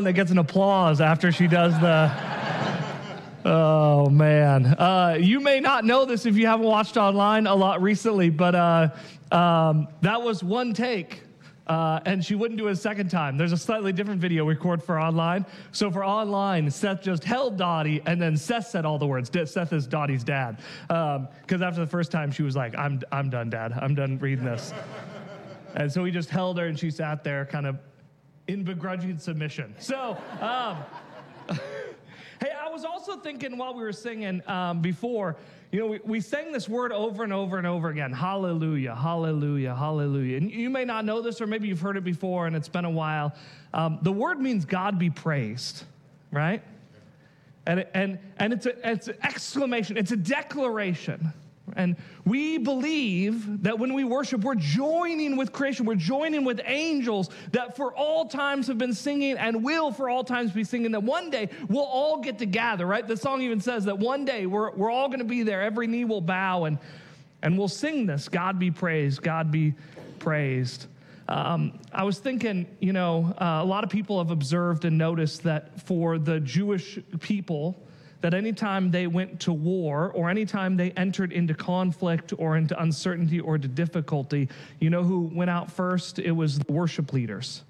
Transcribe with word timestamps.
one 0.00 0.04
that 0.06 0.14
gets 0.14 0.30
an 0.30 0.38
applause 0.38 1.02
after 1.02 1.30
she 1.30 1.46
does 1.46 1.78
the. 1.78 2.10
Oh 3.44 4.08
man, 4.08 4.64
uh, 4.64 5.18
you 5.20 5.40
may 5.40 5.60
not 5.60 5.84
know 5.84 6.06
this 6.06 6.24
if 6.24 6.38
you 6.38 6.46
haven't 6.46 6.64
watched 6.64 6.96
online 6.96 7.46
a 7.46 7.54
lot 7.54 7.82
recently, 7.82 8.30
but 8.30 8.54
uh, 8.54 8.88
um, 9.30 9.88
that 10.00 10.22
was 10.22 10.42
one 10.42 10.72
take. 10.72 11.20
Uh, 11.66 12.00
and 12.06 12.24
she 12.24 12.34
wouldn't 12.34 12.56
do 12.56 12.68
it 12.68 12.72
a 12.72 12.76
second 12.76 13.10
time. 13.10 13.36
There's 13.36 13.52
a 13.52 13.58
slightly 13.58 13.92
different 13.92 14.22
video 14.22 14.46
we 14.46 14.54
record 14.54 14.82
for 14.82 14.98
online. 14.98 15.44
So 15.70 15.90
for 15.90 16.02
online, 16.02 16.70
Seth 16.70 17.02
just 17.02 17.22
held 17.22 17.58
Dottie, 17.58 18.00
and 18.06 18.20
then 18.20 18.38
Seth 18.38 18.68
said 18.68 18.86
all 18.86 18.98
the 18.98 19.06
words. 19.06 19.30
Seth 19.50 19.72
is 19.74 19.86
Dottie's 19.86 20.24
dad. 20.24 20.60
Because 20.88 21.60
um, 21.60 21.62
after 21.62 21.80
the 21.80 21.86
first 21.86 22.10
time, 22.10 22.32
she 22.32 22.42
was 22.42 22.56
like, 22.56 22.74
I'm, 22.76 23.02
I'm 23.12 23.28
done, 23.28 23.50
Dad. 23.50 23.74
I'm 23.74 23.94
done 23.94 24.18
reading 24.18 24.46
this. 24.46 24.72
and 25.74 25.92
so 25.92 26.04
he 26.04 26.10
just 26.10 26.30
held 26.30 26.58
her, 26.58 26.66
and 26.66 26.78
she 26.78 26.90
sat 26.90 27.22
there 27.22 27.44
kind 27.44 27.66
of 27.66 27.78
in 28.50 28.64
begrudging 28.64 29.18
submission. 29.18 29.74
So, 29.78 30.16
um, 30.40 30.76
hey, 32.40 32.50
I 32.50 32.68
was 32.68 32.84
also 32.84 33.16
thinking 33.16 33.56
while 33.56 33.74
we 33.74 33.82
were 33.82 33.92
singing 33.92 34.42
um, 34.48 34.80
before, 34.80 35.36
you 35.70 35.78
know, 35.78 35.86
we, 35.86 36.00
we 36.04 36.20
sang 36.20 36.50
this 36.50 36.68
word 36.68 36.90
over 36.90 37.22
and 37.22 37.32
over 37.32 37.58
and 37.58 37.66
over 37.66 37.90
again 37.90 38.12
hallelujah, 38.12 38.94
hallelujah, 38.94 39.74
hallelujah. 39.74 40.36
And 40.38 40.50
you 40.50 40.68
may 40.68 40.84
not 40.84 41.04
know 41.04 41.22
this, 41.22 41.40
or 41.40 41.46
maybe 41.46 41.68
you've 41.68 41.80
heard 41.80 41.96
it 41.96 42.04
before 42.04 42.48
and 42.48 42.56
it's 42.56 42.68
been 42.68 42.84
a 42.84 42.90
while. 42.90 43.34
Um, 43.72 43.98
the 44.02 44.12
word 44.12 44.40
means 44.40 44.64
God 44.64 44.98
be 44.98 45.10
praised, 45.10 45.84
right? 46.32 46.62
And, 47.66 47.86
and, 47.94 48.18
and 48.38 48.52
it's, 48.52 48.66
a, 48.66 48.90
it's 48.90 49.06
an 49.08 49.16
exclamation, 49.22 49.96
it's 49.96 50.10
a 50.10 50.16
declaration. 50.16 51.32
And 51.76 51.96
we 52.24 52.58
believe 52.58 53.62
that 53.62 53.78
when 53.78 53.94
we 53.94 54.04
worship, 54.04 54.42
we're 54.42 54.54
joining 54.54 55.36
with 55.36 55.52
creation, 55.52 55.86
we're 55.86 55.94
joining 55.94 56.44
with 56.44 56.60
angels 56.64 57.30
that 57.52 57.76
for 57.76 57.94
all 57.94 58.26
times 58.26 58.66
have 58.66 58.78
been 58.78 58.94
singing 58.94 59.36
and 59.38 59.62
will 59.64 59.92
for 59.92 60.08
all 60.08 60.24
times 60.24 60.52
be 60.52 60.64
singing, 60.64 60.92
that 60.92 61.02
one 61.02 61.30
day 61.30 61.48
we'll 61.68 61.84
all 61.84 62.20
get 62.20 62.38
to 62.38 62.46
gather, 62.46 62.86
right? 62.86 63.06
The 63.06 63.16
song 63.16 63.42
even 63.42 63.60
says 63.60 63.84
that 63.84 63.98
one 63.98 64.24
day 64.24 64.46
we're, 64.46 64.70
we're 64.72 64.90
all 64.90 65.08
going 65.08 65.20
to 65.20 65.24
be 65.24 65.42
there, 65.42 65.62
every 65.62 65.86
knee 65.86 66.04
will 66.04 66.20
bow, 66.20 66.64
and, 66.64 66.78
and 67.42 67.56
we'll 67.56 67.68
sing 67.68 68.06
this 68.06 68.28
God 68.28 68.58
be 68.58 68.70
praised, 68.70 69.22
God 69.22 69.50
be 69.50 69.74
praised. 70.18 70.86
Um, 71.28 71.78
I 71.92 72.02
was 72.02 72.18
thinking, 72.18 72.66
you 72.80 72.92
know, 72.92 73.32
uh, 73.40 73.60
a 73.62 73.64
lot 73.64 73.84
of 73.84 73.90
people 73.90 74.18
have 74.18 74.32
observed 74.32 74.84
and 74.84 74.98
noticed 74.98 75.44
that 75.44 75.80
for 75.82 76.18
the 76.18 76.40
Jewish 76.40 76.98
people, 77.20 77.80
that 78.20 78.34
anytime 78.34 78.90
they 78.90 79.06
went 79.06 79.40
to 79.40 79.52
war 79.52 80.12
or 80.14 80.28
anytime 80.28 80.76
they 80.76 80.90
entered 80.92 81.32
into 81.32 81.54
conflict 81.54 82.32
or 82.38 82.56
into 82.56 82.80
uncertainty 82.80 83.40
or 83.40 83.58
to 83.58 83.68
difficulty, 83.68 84.48
you 84.78 84.90
know 84.90 85.02
who 85.02 85.30
went 85.32 85.50
out 85.50 85.70
first? 85.70 86.18
It 86.18 86.32
was 86.32 86.58
the 86.58 86.72
worship 86.72 87.12
leaders, 87.12 87.64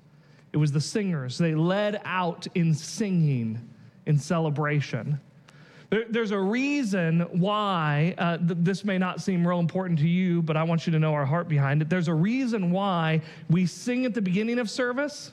it 0.52 0.56
was 0.56 0.72
the 0.72 0.80
singers. 0.80 1.38
They 1.38 1.54
led 1.54 2.00
out 2.04 2.46
in 2.54 2.74
singing, 2.74 3.60
in 4.06 4.18
celebration. 4.18 5.20
There, 5.90 6.04
there's 6.08 6.30
a 6.30 6.38
reason 6.38 7.20
why 7.32 8.14
uh, 8.16 8.38
th- 8.38 8.58
this 8.60 8.84
may 8.84 8.96
not 8.96 9.20
seem 9.20 9.46
real 9.46 9.58
important 9.58 9.98
to 9.98 10.08
you, 10.08 10.40
but 10.40 10.56
I 10.56 10.62
want 10.62 10.86
you 10.86 10.92
to 10.92 11.00
know 11.00 11.14
our 11.14 11.26
heart 11.26 11.48
behind 11.48 11.82
it. 11.82 11.88
There's 11.90 12.06
a 12.06 12.14
reason 12.14 12.70
why 12.70 13.22
we 13.48 13.66
sing 13.66 14.06
at 14.06 14.14
the 14.14 14.22
beginning 14.22 14.60
of 14.60 14.70
service 14.70 15.32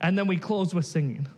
and 0.00 0.16
then 0.16 0.26
we 0.26 0.38
close 0.38 0.74
with 0.74 0.86
singing 0.86 1.28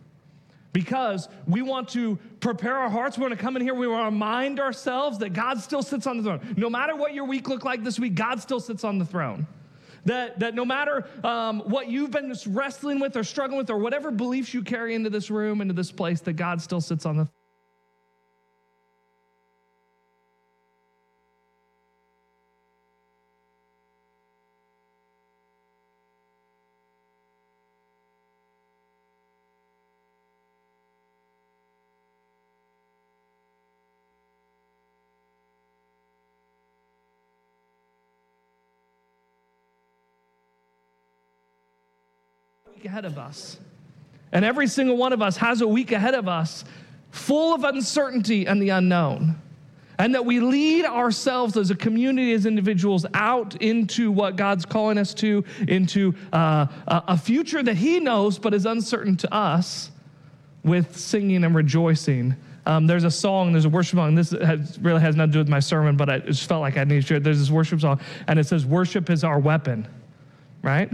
because 0.75 1.29
we 1.47 1.61
want 1.61 1.87
to 1.87 2.19
prepare 2.45 2.77
our 2.77 2.89
hearts. 2.89 3.17
We 3.17 3.23
want 3.23 3.33
to 3.33 3.39
come 3.39 3.55
in 3.55 3.63
here. 3.63 3.73
We 3.73 3.87
want 3.87 4.01
to 4.01 4.05
remind 4.05 4.59
ourselves 4.59 5.17
that 5.17 5.33
God 5.33 5.59
still 5.59 5.81
sits 5.81 6.05
on 6.05 6.17
the 6.17 6.23
throne. 6.23 6.55
No 6.57 6.69
matter 6.69 6.95
what 6.95 7.15
your 7.15 7.25
week 7.25 7.49
looked 7.49 7.65
like 7.65 7.83
this 7.83 7.99
week, 7.99 8.13
God 8.13 8.39
still 8.39 8.59
sits 8.59 8.83
on 8.83 8.99
the 8.99 9.05
throne. 9.05 9.47
That, 10.05 10.39
that 10.39 10.53
no 10.53 10.63
matter 10.63 11.07
um, 11.23 11.61
what 11.61 11.87
you've 11.87 12.11
been 12.11 12.31
wrestling 12.47 12.99
with 12.99 13.17
or 13.17 13.23
struggling 13.23 13.57
with 13.57 13.71
or 13.71 13.79
whatever 13.79 14.11
beliefs 14.11 14.53
you 14.53 14.61
carry 14.61 14.93
into 14.93 15.09
this 15.09 15.31
room, 15.31 15.61
into 15.61 15.73
this 15.73 15.91
place, 15.91 16.21
that 16.21 16.33
God 16.33 16.61
still 16.61 16.81
sits 16.81 17.07
on 17.07 17.17
the 17.17 17.27
ahead 42.85 43.05
of 43.05 43.17
us. 43.17 43.57
And 44.31 44.43
every 44.43 44.67
single 44.67 44.97
one 44.97 45.13
of 45.13 45.21
us 45.21 45.37
has 45.37 45.61
a 45.61 45.67
week 45.67 45.91
ahead 45.91 46.13
of 46.13 46.27
us 46.27 46.65
full 47.11 47.53
of 47.53 47.63
uncertainty 47.63 48.45
and 48.45 48.61
the 48.61 48.69
unknown. 48.69 49.41
And 49.97 50.13
that 50.13 50.25
we 50.25 50.41
lead 50.41 50.83
ourselves 50.83 51.55
as 51.55 51.71
a 51.71 51.75
community, 51.75 52.33
as 52.33 52.45
individuals, 52.45 53.05
out 53.13 53.61
into 53.61 54.11
what 54.11 54.35
God's 54.35 54.65
calling 54.65 54.97
us 54.97 55.13
to, 55.15 55.45
into 55.69 56.13
uh, 56.33 56.67
a 56.87 57.17
future 57.17 57.63
that 57.63 57.77
He 57.77 58.01
knows 58.01 58.37
but 58.37 58.53
is 58.53 58.65
uncertain 58.65 59.15
to 59.17 59.33
us, 59.33 59.91
with 60.65 60.97
singing 60.97 61.45
and 61.45 61.55
rejoicing. 61.55 62.35
Um, 62.65 62.87
there's 62.87 63.03
a 63.03 63.11
song, 63.11 63.53
there's 63.53 63.65
a 63.65 63.69
worship 63.69 63.97
song. 63.97 64.15
This 64.15 64.31
has, 64.31 64.79
really 64.79 64.99
has 64.99 65.15
nothing 65.15 65.31
to 65.31 65.33
do 65.33 65.39
with 65.39 65.47
my 65.47 65.59
sermon, 65.59 65.95
but 65.95 66.09
I 66.09 66.19
just 66.19 66.49
felt 66.49 66.61
like 66.61 66.75
I 66.75 66.83
needed 66.83 67.01
to 67.01 67.07
share. 67.07 67.19
There's 67.19 67.39
this 67.39 67.51
worship 67.51 67.79
song, 67.79 68.01
and 68.27 68.39
it 68.39 68.47
says, 68.47 68.65
Worship 68.65 69.09
is 69.09 69.23
our 69.23 69.39
weapon, 69.39 69.87
right? 70.63 70.89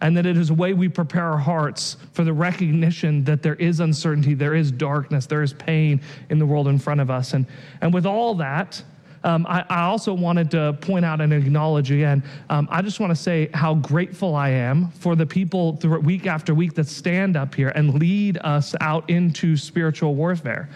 And 0.00 0.16
that 0.16 0.26
it 0.26 0.36
is 0.36 0.50
a 0.50 0.54
way 0.54 0.74
we 0.74 0.88
prepare 0.88 1.24
our 1.24 1.38
hearts 1.38 1.96
for 2.12 2.24
the 2.24 2.32
recognition 2.32 3.24
that 3.24 3.42
there 3.42 3.56
is 3.56 3.80
uncertainty, 3.80 4.34
there 4.34 4.54
is 4.54 4.70
darkness, 4.70 5.26
there 5.26 5.42
is 5.42 5.52
pain 5.52 6.00
in 6.30 6.38
the 6.38 6.46
world 6.46 6.68
in 6.68 6.78
front 6.78 7.00
of 7.00 7.10
us. 7.10 7.34
And, 7.34 7.46
and 7.80 7.92
with 7.92 8.06
all 8.06 8.34
that, 8.36 8.82
um, 9.24 9.46
I, 9.48 9.64
I, 9.68 9.82
also 9.82 10.14
wanted 10.14 10.50
to 10.52 10.78
point 10.80 11.04
out 11.04 11.20
and 11.20 11.32
acknowledge 11.32 11.90
again, 11.90 12.22
um, 12.50 12.68
I 12.70 12.82
just 12.82 13.00
want 13.00 13.10
to 13.10 13.16
say 13.16 13.50
how 13.52 13.74
grateful 13.74 14.36
I 14.36 14.50
am 14.50 14.92
for 14.92 15.16
the 15.16 15.26
people 15.26 15.76
through 15.76 15.98
week 16.00 16.26
after 16.26 16.54
week 16.54 16.74
that 16.74 16.86
stand 16.86 17.36
up 17.36 17.52
here 17.52 17.70
and 17.70 17.98
lead 17.98 18.38
us 18.38 18.76
out 18.80 19.10
into 19.10 19.56
spiritual 19.56 20.14
warfare 20.14 20.68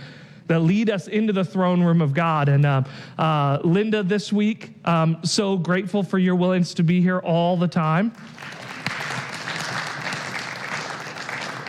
that 0.48 0.58
lead 0.60 0.90
us 0.90 1.08
into 1.08 1.32
the 1.32 1.44
throne 1.44 1.82
room 1.82 2.02
of 2.02 2.12
God. 2.12 2.48
And 2.48 2.66
uh, 2.66 2.82
uh, 3.16 3.60
Linda, 3.64 4.02
this 4.02 4.32
week, 4.32 4.74
um, 4.84 5.18
so 5.22 5.56
grateful 5.56 6.02
for 6.02 6.18
your 6.18 6.34
willingness 6.34 6.74
to 6.74 6.82
be 6.82 7.00
here 7.00 7.20
all 7.20 7.56
the 7.56 7.68
time. 7.68 8.12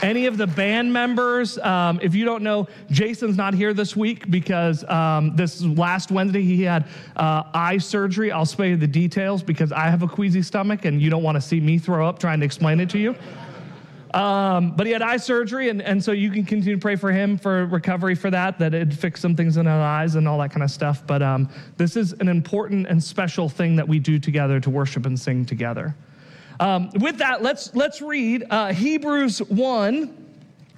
Any 0.04 0.26
of 0.26 0.38
the 0.38 0.48
band 0.48 0.92
members, 0.92 1.58
um, 1.60 1.98
if 2.02 2.14
you 2.14 2.26
don't 2.26 2.44
know, 2.44 2.68
Jason's 2.92 3.38
not 3.38 3.54
here 3.54 3.74
this 3.74 3.96
week 3.96 4.30
because 4.30 4.84
um, 4.90 5.34
this 5.38 5.62
last 5.62 6.12
Wednesday 6.12 6.42
he 6.42 6.62
had 6.62 6.86
uh, 7.16 7.44
eye 7.54 7.78
surgery. 7.78 8.30
I'll 8.30 8.46
spare 8.46 8.68
you 8.68 8.78
the 8.78 8.86
details 8.86 9.42
because 9.42 9.72
I 9.72 9.90
have 9.90 10.04
a 10.04 10.08
queasy 10.08 10.42
stomach 10.42 10.84
and 10.84 11.02
you 11.02 11.10
don't 11.10 11.24
want 11.24 11.36
to 11.36 11.42
see 11.42 11.62
me 11.62 11.78
throw 11.78 12.06
up 12.06 12.20
trying 12.20 12.42
to 12.42 12.46
explain 12.46 12.82
it 12.82 12.90
to 12.90 13.00
you. 13.00 13.16
Um, 14.14 14.76
but 14.76 14.86
he 14.86 14.94
had 14.94 15.02
eye 15.02 15.18
surgery, 15.18 15.70
and, 15.70 15.82
and 15.82 16.04
so 16.04 16.12
you 16.12 16.30
can 16.30 16.44
continue 16.44 16.76
to 16.76 16.82
pray 16.82 16.96
for 16.96 17.12
him 17.12 17.38
for 17.38 17.66
recovery 17.66 18.14
for 18.14 18.30
that, 18.30 18.60
that 18.60 18.74
it 18.74 18.94
fix 18.94 19.22
some 19.22 19.36
things 19.36 19.58
in 19.58 19.66
his 19.66 19.72
eyes 19.72 20.16
and 20.16 20.28
all 20.28 20.38
that 20.40 20.52
kind 20.52 20.64
of 20.64 20.70
stuff. 20.70 21.02
But 21.08 21.24
um, 21.24 21.50
this 21.78 21.96
is 21.96 22.14
an 22.14 22.28
important 22.28 22.88
and 22.88 23.02
special 23.02 23.50
thing 23.50 23.76
that 23.78 23.88
we 23.88 24.00
do 24.00 24.20
together 24.20 24.60
to 24.60 24.70
worship 24.70 25.06
and 25.06 25.20
sing 25.20 25.46
together. 25.46 25.96
Um, 26.60 26.90
with 27.00 27.18
that, 27.18 27.42
let's 27.42 27.74
let's 27.76 28.02
read 28.02 28.46
uh, 28.50 28.74
Hebrews 28.74 29.40
one. 29.40 30.32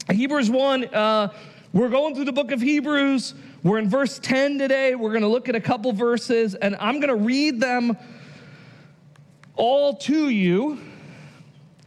Hebrews 0.10 0.50
one. 0.50 0.86
Uh, 0.86 1.34
we're 1.74 1.90
going 1.90 2.16
through 2.16 2.26
the 2.26 2.34
book 2.34 2.52
of 2.52 2.62
Hebrews. 2.62 3.34
We're 3.64 3.80
in 3.80 3.90
verse 3.90 4.20
10 4.20 4.60
today. 4.60 4.96
We're 4.96 5.10
going 5.10 5.24
to 5.24 5.28
look 5.28 5.50
at 5.50 5.56
a 5.56 5.60
couple 5.60 5.92
verses, 5.92 6.56
and 6.56 6.76
I'm 6.80 7.00
going 7.00 7.10
to 7.10 7.16
read 7.16 7.60
them 7.60 7.98
all 9.56 9.96
to 9.96 10.30
you. 10.30 10.80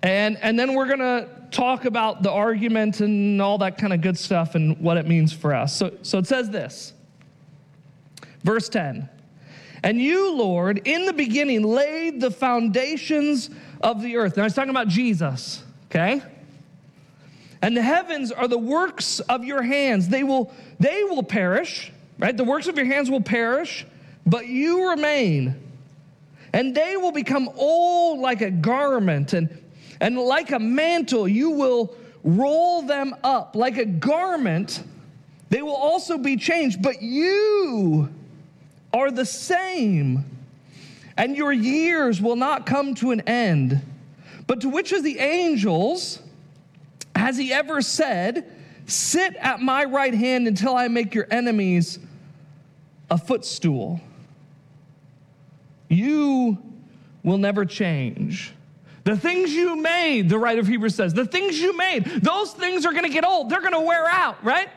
And, 0.03 0.37
and 0.43 0.59
then 0.59 0.75
we're 0.75 0.87
going 0.87 0.99
to 0.99 1.29
talk 1.51 1.85
about 1.85 2.23
the 2.23 2.31
argument 2.31 3.01
and 3.01 3.41
all 3.41 3.59
that 3.59 3.79
kind 3.79 3.93
of 3.93 4.01
good 4.01 4.19
stuff 4.19 4.55
and 4.57 4.79
what 4.79 4.97
it 4.97 5.07
means 5.07 5.33
for 5.33 5.55
us. 5.55 5.75
So, 5.75 5.97
so 6.03 6.19
it 6.19 6.27
says 6.27 6.51
this 6.51 6.93
Verse 8.45 8.69
10 8.69 9.09
And 9.83 10.01
you, 10.01 10.35
Lord, 10.35 10.83
in 10.85 11.07
the 11.07 11.13
beginning 11.13 11.63
laid 11.63 12.21
the 12.21 12.31
foundations 12.31 13.51
of 13.81 14.03
the 14.03 14.17
earth. 14.17 14.37
Now 14.37 14.43
he's 14.45 14.55
talking 14.55 14.71
about 14.71 14.89
Jesus, 14.89 15.63
okay? 15.87 16.23
And 17.63 17.77
the 17.77 17.83
heavens 17.83 18.31
are 18.31 18.49
the 18.49 18.59
works 18.59 19.21
of 19.21 19.45
your 19.45 19.63
hands. 19.63 20.09
They 20.09 20.23
will, 20.23 20.53
they 20.79 21.05
will 21.05 21.23
perish, 21.23 21.93
right? 22.19 22.37
The 22.37 22.45
works 22.45 22.69
of 22.69 22.77
your 22.77 22.87
hands 22.87 23.11
will 23.11 23.21
perish, 23.21 23.87
but 24.27 24.47
you 24.47 24.91
remain. 24.91 25.61
And 26.53 26.75
they 26.75 26.97
will 26.97 27.13
become 27.13 27.51
old 27.57 28.21
like 28.21 28.41
a 28.41 28.51
garment, 28.51 29.33
and, 29.33 29.63
and 30.01 30.17
like 30.19 30.53
a 30.53 30.59
mantle, 30.59 31.29
you 31.29 31.51
will 31.51 31.95
roll 32.25 32.83
them 32.83 33.15
up. 33.23 33.55
Like 33.55 33.77
a 33.77 33.85
garment, 33.85 34.83
they 35.51 35.63
will 35.63 35.77
also 35.77 36.19
be 36.19 36.37
changed, 36.37 36.83
but 36.83 37.03
you 37.03 38.09
are 38.93 39.11
the 39.11 39.27
same 39.27 40.25
and 41.19 41.37
your 41.37 41.53
years 41.53 42.23
will 42.23 42.37
not 42.37 42.65
come 42.65 42.95
to 42.95 43.11
an 43.11 43.21
end. 43.23 43.83
But 44.47 44.63
to 44.63 44.71
which 44.71 44.93
of 44.93 45.03
the 45.03 45.19
angels 45.19 46.23
Has 47.15 47.37
he 47.37 47.53
ever 47.53 47.83
said, 47.83 48.51
Sit 48.87 49.35
at 49.35 49.61
my 49.61 49.85
right 49.85 50.15
hand 50.15 50.47
until 50.47 50.75
I 50.75 50.89
make 50.89 51.15
your 51.15 51.27
enemies 51.31 51.99
a 53.11 53.19
footstool? 53.19 54.01
You 55.89 56.57
will 57.23 57.39
never 57.39 57.65
change. 57.67 58.55
The 59.05 59.17
things 59.17 59.53
you 59.53 59.77
made, 59.77 60.29
the 60.29 60.39
writer 60.39 60.61
of 60.61 60.67
Hebrews 60.67 60.95
says, 60.95 61.15
the 61.15 61.25
things 61.25 61.59
you 61.59 61.77
made, 61.77 62.05
those 62.05 62.53
things 62.53 62.87
are 62.87 62.93
gonna 62.93 63.09
get 63.09 63.27
old. 63.27 63.51
They're 63.51 63.63
gonna 63.63 63.81
wear 63.81 64.07
out, 64.07 64.43
right? 64.45 64.69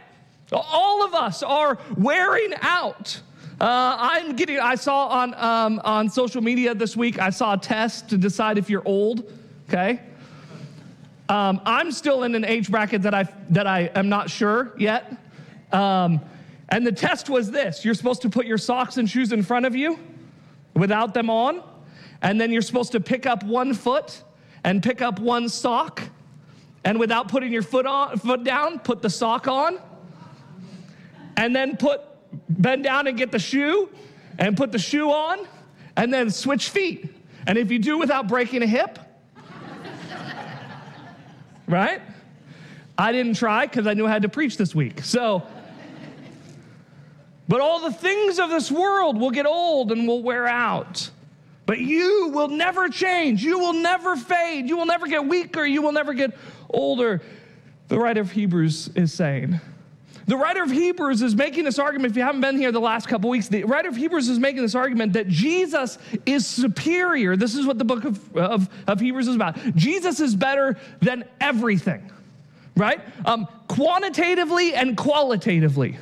All 0.51 1.03
of 1.03 1.13
us 1.13 1.43
are 1.43 1.77
wearing 1.97 2.53
out. 2.61 3.21
Uh, 3.61 3.95
I'm 3.99 4.35
getting, 4.35 4.59
I 4.59 4.73
saw 4.73 5.05
on, 5.05 5.35
um, 5.35 5.79
on 5.83 6.09
social 6.09 6.41
media 6.41 6.73
this 6.73 6.97
week, 6.97 7.19
I 7.19 7.29
saw 7.29 7.53
a 7.53 7.57
test 7.59 8.09
to 8.09 8.17
decide 8.17 8.57
if 8.57 8.71
you're 8.71 8.81
old, 8.85 9.31
okay? 9.69 9.99
Um, 11.29 11.61
I'm 11.63 11.91
still 11.91 12.23
in 12.23 12.33
an 12.33 12.43
age 12.43 12.71
bracket 12.71 13.03
that 13.03 13.13
I, 13.13 13.27
that 13.51 13.67
I 13.67 13.91
am 13.93 14.09
not 14.09 14.31
sure 14.31 14.73
yet. 14.79 15.15
Um, 15.71 16.21
and 16.69 16.87
the 16.87 16.91
test 16.91 17.29
was 17.29 17.51
this 17.51 17.85
you're 17.85 17.93
supposed 17.93 18.23
to 18.23 18.31
put 18.31 18.47
your 18.47 18.57
socks 18.57 18.97
and 18.97 19.07
shoes 19.07 19.31
in 19.31 19.43
front 19.43 19.67
of 19.67 19.75
you 19.75 19.99
without 20.73 21.13
them 21.13 21.29
on, 21.29 21.61
and 22.23 22.41
then 22.41 22.51
you're 22.51 22.63
supposed 22.63 22.93
to 22.93 22.99
pick 22.99 23.27
up 23.27 23.43
one 23.43 23.75
foot 23.75 24.23
and 24.63 24.81
pick 24.81 25.03
up 25.03 25.19
one 25.19 25.47
sock, 25.47 26.01
and 26.83 26.99
without 26.99 27.27
putting 27.27 27.53
your 27.53 27.61
foot, 27.61 27.85
on, 27.85 28.17
foot 28.17 28.43
down, 28.43 28.79
put 28.79 29.03
the 29.03 29.09
sock 29.11 29.47
on, 29.47 29.77
and 31.37 31.55
then 31.55 31.77
put 31.77 32.01
bend 32.49 32.83
down 32.83 33.07
and 33.07 33.17
get 33.17 33.31
the 33.31 33.39
shoe, 33.39 33.89
and 34.37 34.55
put 34.55 34.71
the 34.71 34.79
shoe 34.79 35.11
on, 35.11 35.47
and 35.95 36.13
then 36.13 36.29
switch 36.29 36.69
feet. 36.69 37.13
And 37.47 37.57
if 37.57 37.71
you 37.71 37.79
do 37.79 37.97
without 37.97 38.27
breaking 38.27 38.63
a 38.63 38.67
hip, 38.67 38.99
right? 41.67 42.01
I 42.97 43.11
didn't 43.11 43.33
try 43.35 43.65
because 43.65 43.87
I 43.87 43.93
knew 43.93 44.05
I 44.05 44.11
had 44.11 44.21
to 44.21 44.29
preach 44.29 44.57
this 44.57 44.75
week. 44.75 45.03
So, 45.03 45.43
but 47.47 47.61
all 47.61 47.79
the 47.79 47.91
things 47.91 48.39
of 48.39 48.49
this 48.49 48.71
world 48.71 49.19
will 49.19 49.31
get 49.31 49.45
old 49.45 49.91
and 49.91 50.07
will 50.07 50.21
wear 50.21 50.47
out. 50.47 51.09
But 51.65 51.79
you 51.79 52.29
will 52.33 52.49
never 52.49 52.89
change. 52.89 53.43
You 53.43 53.57
will 53.59 53.73
never 53.73 54.15
fade. 54.15 54.67
You 54.67 54.77
will 54.77 54.85
never 54.85 55.07
get 55.07 55.25
weaker. 55.25 55.65
You 55.65 55.81
will 55.81 55.93
never 55.93 56.13
get 56.13 56.37
older. 56.69 57.21
The 57.87 57.97
writer 57.97 58.21
of 58.21 58.31
Hebrews 58.31 58.89
is 58.95 59.13
saying. 59.13 59.59
The 60.31 60.37
writer 60.37 60.63
of 60.63 60.71
Hebrews 60.71 61.21
is 61.23 61.35
making 61.35 61.65
this 61.65 61.77
argument. 61.77 62.11
If 62.11 62.15
you 62.15 62.23
haven't 62.23 62.39
been 62.39 62.55
here 62.55 62.71
the 62.71 62.79
last 62.79 63.09
couple 63.09 63.29
weeks, 63.29 63.49
the 63.49 63.65
writer 63.65 63.89
of 63.89 63.97
Hebrews 63.97 64.29
is 64.29 64.39
making 64.39 64.61
this 64.61 64.75
argument 64.75 65.11
that 65.11 65.27
Jesus 65.27 65.97
is 66.25 66.47
superior. 66.47 67.35
This 67.35 67.53
is 67.53 67.65
what 67.65 67.77
the 67.77 67.83
book 67.83 68.05
of, 68.05 68.37
of, 68.37 68.69
of 68.87 69.01
Hebrews 69.01 69.27
is 69.27 69.35
about. 69.35 69.57
Jesus 69.75 70.21
is 70.21 70.33
better 70.33 70.79
than 71.01 71.25
everything, 71.41 72.09
right? 72.77 73.01
Um, 73.25 73.45
quantitatively 73.67 74.73
and 74.73 74.95
qualitatively. 74.95 75.97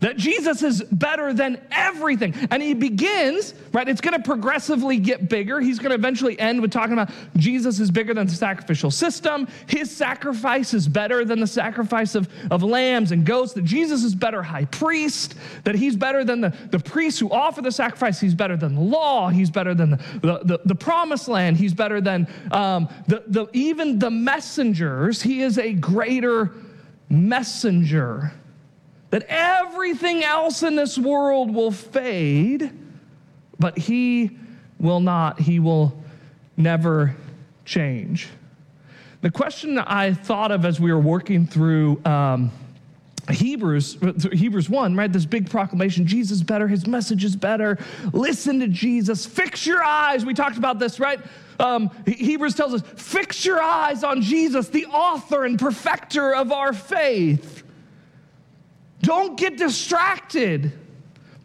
That 0.00 0.18
Jesus 0.18 0.62
is 0.62 0.82
better 0.82 1.32
than 1.32 1.58
everything. 1.70 2.34
And 2.50 2.62
he 2.62 2.74
begins, 2.74 3.54
right? 3.72 3.88
It's 3.88 4.02
going 4.02 4.14
to 4.14 4.22
progressively 4.22 4.98
get 4.98 5.30
bigger. 5.30 5.58
He's 5.58 5.78
going 5.78 5.88
to 5.88 5.94
eventually 5.94 6.38
end 6.38 6.60
with 6.60 6.70
talking 6.70 6.92
about 6.92 7.10
Jesus 7.36 7.80
is 7.80 7.90
bigger 7.90 8.12
than 8.12 8.26
the 8.26 8.34
sacrificial 8.34 8.90
system. 8.90 9.48
His 9.66 9.90
sacrifice 9.90 10.74
is 10.74 10.86
better 10.86 11.24
than 11.24 11.40
the 11.40 11.46
sacrifice 11.46 12.14
of, 12.14 12.28
of 12.50 12.62
lambs 12.62 13.10
and 13.10 13.24
goats. 13.24 13.54
That 13.54 13.64
Jesus 13.64 14.04
is 14.04 14.14
better 14.14 14.42
high 14.42 14.66
priest. 14.66 15.34
That 15.64 15.74
he's 15.74 15.96
better 15.96 16.24
than 16.24 16.42
the, 16.42 16.54
the 16.70 16.78
priests 16.78 17.18
who 17.18 17.30
offer 17.30 17.62
the 17.62 17.72
sacrifice. 17.72 18.20
He's 18.20 18.34
better 18.34 18.56
than 18.58 18.74
the 18.74 18.82
law. 18.82 19.30
He's 19.30 19.50
better 19.50 19.74
than 19.74 19.92
the, 19.92 19.96
the, 20.20 20.40
the, 20.44 20.60
the 20.66 20.74
promised 20.74 21.26
land. 21.26 21.56
He's 21.56 21.72
better 21.72 22.02
than 22.02 22.28
um, 22.52 22.90
the, 23.08 23.24
the, 23.28 23.46
even 23.54 23.98
the 23.98 24.10
messengers. 24.10 25.22
He 25.22 25.40
is 25.40 25.56
a 25.56 25.72
greater 25.72 26.52
messenger 27.08 28.32
that 29.16 29.24
everything 29.30 30.22
else 30.22 30.62
in 30.62 30.76
this 30.76 30.98
world 30.98 31.54
will 31.54 31.70
fade, 31.70 32.70
but 33.58 33.78
he 33.78 34.36
will 34.78 35.00
not. 35.00 35.40
He 35.40 35.58
will 35.58 35.98
never 36.58 37.16
change. 37.64 38.28
The 39.22 39.30
question 39.30 39.78
I 39.78 40.12
thought 40.12 40.52
of 40.52 40.66
as 40.66 40.78
we 40.78 40.92
were 40.92 41.00
working 41.00 41.46
through 41.46 41.98
um, 42.04 42.50
Hebrews, 43.30 43.96
Hebrews 44.34 44.68
1, 44.68 44.94
right? 44.94 45.10
This 45.10 45.24
big 45.24 45.48
proclamation 45.48 46.06
Jesus 46.06 46.36
is 46.36 46.42
better, 46.42 46.68
his 46.68 46.86
message 46.86 47.24
is 47.24 47.36
better. 47.36 47.78
Listen 48.12 48.60
to 48.60 48.68
Jesus, 48.68 49.24
fix 49.24 49.66
your 49.66 49.82
eyes. 49.82 50.26
We 50.26 50.34
talked 50.34 50.58
about 50.58 50.78
this, 50.78 51.00
right? 51.00 51.20
Um, 51.58 51.90
Hebrews 52.06 52.54
tells 52.54 52.74
us, 52.74 52.82
fix 52.96 53.46
your 53.46 53.62
eyes 53.62 54.04
on 54.04 54.20
Jesus, 54.20 54.68
the 54.68 54.84
author 54.84 55.46
and 55.46 55.58
perfecter 55.58 56.34
of 56.34 56.52
our 56.52 56.74
faith. 56.74 57.55
Don't 59.06 59.38
get 59.38 59.56
distracted 59.56 60.72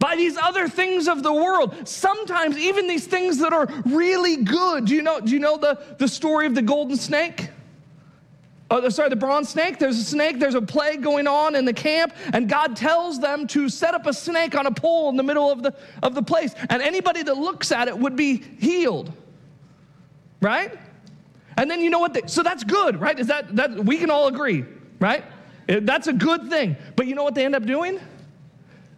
by 0.00 0.16
these 0.16 0.36
other 0.36 0.66
things 0.66 1.06
of 1.06 1.22
the 1.22 1.32
world. 1.32 1.86
Sometimes 1.86 2.58
even 2.58 2.88
these 2.88 3.06
things 3.06 3.38
that 3.38 3.52
are 3.52 3.68
really 3.86 4.38
good. 4.38 4.86
Do 4.86 4.96
you 4.96 5.02
know, 5.02 5.20
do 5.20 5.30
you 5.30 5.38
know 5.38 5.56
the, 5.56 5.80
the 5.96 6.08
story 6.08 6.46
of 6.46 6.56
the 6.56 6.62
golden 6.62 6.96
snake? 6.96 7.50
Oh, 8.68 8.88
sorry, 8.88 9.10
the 9.10 9.14
bronze 9.14 9.50
snake. 9.50 9.78
There's 9.78 9.96
a 9.96 10.02
snake, 10.02 10.40
there's 10.40 10.56
a 10.56 10.60
plague 10.60 11.04
going 11.04 11.28
on 11.28 11.54
in 11.54 11.64
the 11.64 11.72
camp, 11.72 12.16
and 12.32 12.48
God 12.48 12.74
tells 12.74 13.20
them 13.20 13.46
to 13.48 13.68
set 13.68 13.94
up 13.94 14.08
a 14.08 14.12
snake 14.12 14.56
on 14.56 14.66
a 14.66 14.72
pole 14.72 15.08
in 15.10 15.16
the 15.16 15.22
middle 15.22 15.48
of 15.48 15.62
the, 15.62 15.72
of 16.02 16.16
the 16.16 16.22
place. 16.22 16.56
And 16.68 16.82
anybody 16.82 17.22
that 17.22 17.36
looks 17.36 17.70
at 17.70 17.86
it 17.86 17.96
would 17.96 18.16
be 18.16 18.38
healed. 18.58 19.12
Right? 20.40 20.76
And 21.56 21.70
then 21.70 21.80
you 21.80 21.90
know 21.90 22.00
what? 22.00 22.12
They, 22.12 22.22
so 22.26 22.42
that's 22.42 22.64
good, 22.64 23.00
right? 23.00 23.16
Is 23.20 23.28
that, 23.28 23.54
that 23.54 23.84
we 23.84 23.98
can 23.98 24.10
all 24.10 24.26
agree, 24.26 24.64
right? 24.98 25.22
Eh, 25.68 25.80
that's 25.82 26.06
a 26.06 26.12
good 26.12 26.48
thing. 26.48 26.76
But 26.96 27.06
you 27.06 27.14
know 27.14 27.24
what 27.24 27.34
they 27.34 27.44
end 27.44 27.54
up 27.54 27.64
doing? 27.64 28.00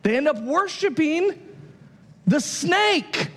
They 0.02 0.16
end 0.16 0.28
up 0.28 0.40
worshiping 0.42 1.38
the 2.26 2.40
snake. 2.40 3.28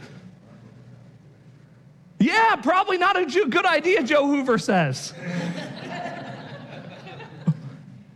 Yeah, 2.20 2.56
probably 2.58 2.98
not 2.98 3.18
a 3.18 3.26
good 3.26 3.66
idea, 3.66 4.04
Joe 4.04 4.26
Hoover 4.26 4.58
says. 4.58 5.14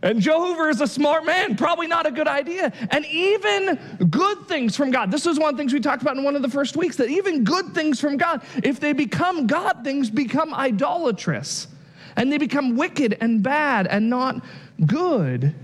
and 0.02 0.20
Joe 0.20 0.44
Hoover 0.46 0.68
is 0.68 0.80
a 0.80 0.86
smart 0.86 1.24
man, 1.24 1.56
probably 1.56 1.86
not 1.86 2.06
a 2.06 2.10
good 2.10 2.26
idea. 2.26 2.72
And 2.90 3.06
even 3.06 3.78
good 4.10 4.48
things 4.48 4.76
from 4.76 4.90
God, 4.90 5.10
this 5.10 5.24
is 5.24 5.38
one 5.38 5.50
of 5.50 5.56
the 5.56 5.60
things 5.60 5.72
we 5.72 5.80
talked 5.80 6.02
about 6.02 6.16
in 6.16 6.24
one 6.24 6.34
of 6.34 6.42
the 6.42 6.50
first 6.50 6.76
weeks 6.76 6.96
that 6.96 7.08
even 7.08 7.44
good 7.44 7.74
things 7.74 8.00
from 8.00 8.16
God, 8.16 8.42
if 8.64 8.80
they 8.80 8.92
become 8.92 9.46
God 9.46 9.84
things, 9.84 10.10
become 10.10 10.52
idolatrous. 10.52 11.68
And 12.16 12.30
they 12.30 12.38
become 12.38 12.76
wicked 12.76 13.16
and 13.20 13.42
bad 13.42 13.86
and 13.86 14.10
not 14.10 14.44
good. 14.86 15.54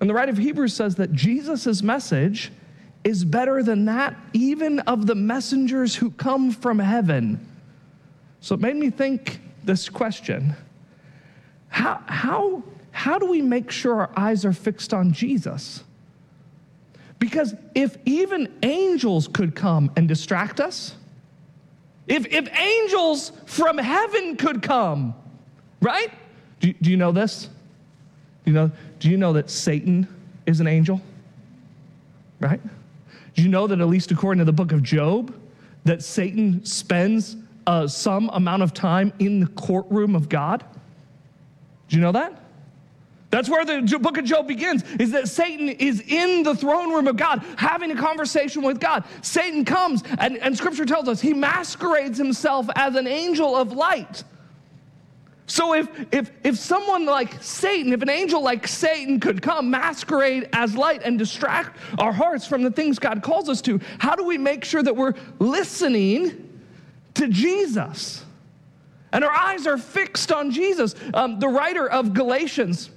And 0.00 0.08
the 0.08 0.14
writer 0.14 0.30
of 0.30 0.38
Hebrews 0.38 0.74
says 0.74 0.96
that 0.96 1.12
Jesus' 1.12 1.82
message 1.82 2.52
is 3.04 3.24
better 3.24 3.62
than 3.62 3.84
that, 3.86 4.16
even 4.32 4.80
of 4.80 5.06
the 5.06 5.14
messengers 5.14 5.94
who 5.94 6.10
come 6.10 6.50
from 6.50 6.78
heaven. 6.78 7.46
So 8.40 8.54
it 8.54 8.60
made 8.60 8.76
me 8.76 8.90
think 8.90 9.40
this 9.64 9.88
question 9.88 10.54
How, 11.68 12.02
how, 12.06 12.62
how 12.90 13.18
do 13.18 13.26
we 13.26 13.42
make 13.42 13.70
sure 13.70 14.00
our 14.00 14.10
eyes 14.16 14.44
are 14.44 14.52
fixed 14.52 14.92
on 14.92 15.12
Jesus? 15.12 15.84
Because 17.18 17.54
if 17.74 17.96
even 18.04 18.52
angels 18.62 19.26
could 19.26 19.56
come 19.56 19.90
and 19.96 20.06
distract 20.06 20.60
us, 20.60 20.94
if, 22.06 22.26
if 22.26 22.48
angels 22.56 23.32
from 23.46 23.76
heaven 23.76 24.36
could 24.36 24.62
come, 24.62 25.14
right? 25.80 26.10
Do, 26.60 26.72
do 26.72 26.90
you 26.90 26.96
know 26.96 27.12
this? 27.12 27.48
You 28.44 28.52
know, 28.52 28.70
do 28.98 29.10
you 29.10 29.16
know 29.16 29.32
that 29.34 29.50
Satan 29.50 30.08
is 30.46 30.60
an 30.60 30.66
angel? 30.66 31.00
Right? 32.40 32.60
Do 33.34 33.42
you 33.42 33.48
know 33.48 33.66
that, 33.66 33.80
at 33.80 33.86
least 33.86 34.10
according 34.10 34.38
to 34.38 34.44
the 34.44 34.52
book 34.52 34.72
of 34.72 34.82
Job, 34.82 35.34
that 35.84 36.02
Satan 36.02 36.64
spends 36.64 37.36
uh, 37.66 37.86
some 37.86 38.30
amount 38.30 38.62
of 38.62 38.72
time 38.74 39.12
in 39.18 39.40
the 39.40 39.46
courtroom 39.48 40.14
of 40.16 40.28
God? 40.28 40.64
Do 41.88 41.96
you 41.96 42.02
know 42.02 42.12
that? 42.12 42.42
That's 43.30 43.48
where 43.48 43.64
the 43.64 43.98
book 44.00 44.16
of 44.16 44.24
Job 44.24 44.48
begins, 44.48 44.82
is 44.98 45.10
that 45.10 45.28
Satan 45.28 45.68
is 45.68 46.00
in 46.00 46.42
the 46.42 46.54
throne 46.54 46.90
room 46.90 47.06
of 47.08 47.16
God, 47.16 47.44
having 47.58 47.90
a 47.90 47.96
conversation 47.96 48.62
with 48.62 48.80
God. 48.80 49.04
Satan 49.20 49.66
comes, 49.66 50.02
and, 50.18 50.38
and 50.38 50.56
scripture 50.56 50.86
tells 50.86 51.08
us 51.08 51.20
he 51.20 51.34
masquerades 51.34 52.16
himself 52.16 52.66
as 52.74 52.94
an 52.94 53.06
angel 53.06 53.54
of 53.54 53.72
light. 53.72 54.24
So 55.48 55.74
if, 55.74 55.88
if, 56.12 56.30
if 56.44 56.58
someone 56.58 57.06
like 57.06 57.42
Satan, 57.42 57.94
if 57.94 58.02
an 58.02 58.10
angel 58.10 58.42
like 58.42 58.68
Satan 58.68 59.18
could 59.18 59.40
come, 59.40 59.70
masquerade 59.70 60.50
as 60.52 60.76
light 60.76 61.00
and 61.04 61.18
distract 61.18 61.78
our 61.98 62.12
hearts 62.12 62.46
from 62.46 62.62
the 62.62 62.70
things 62.70 62.98
God 62.98 63.22
calls 63.22 63.48
us 63.48 63.62
to, 63.62 63.80
how 63.98 64.14
do 64.14 64.24
we 64.24 64.36
make 64.36 64.62
sure 64.62 64.82
that 64.82 64.94
we're 64.94 65.14
listening 65.38 66.60
to 67.14 67.28
Jesus? 67.28 68.26
And 69.10 69.24
our 69.24 69.32
eyes 69.32 69.66
are 69.66 69.78
fixed 69.78 70.30
on 70.32 70.50
Jesus. 70.50 70.94
Um, 71.14 71.38
the 71.38 71.48
writer 71.48 71.88
of 71.88 72.12
Galatians, 72.12 72.90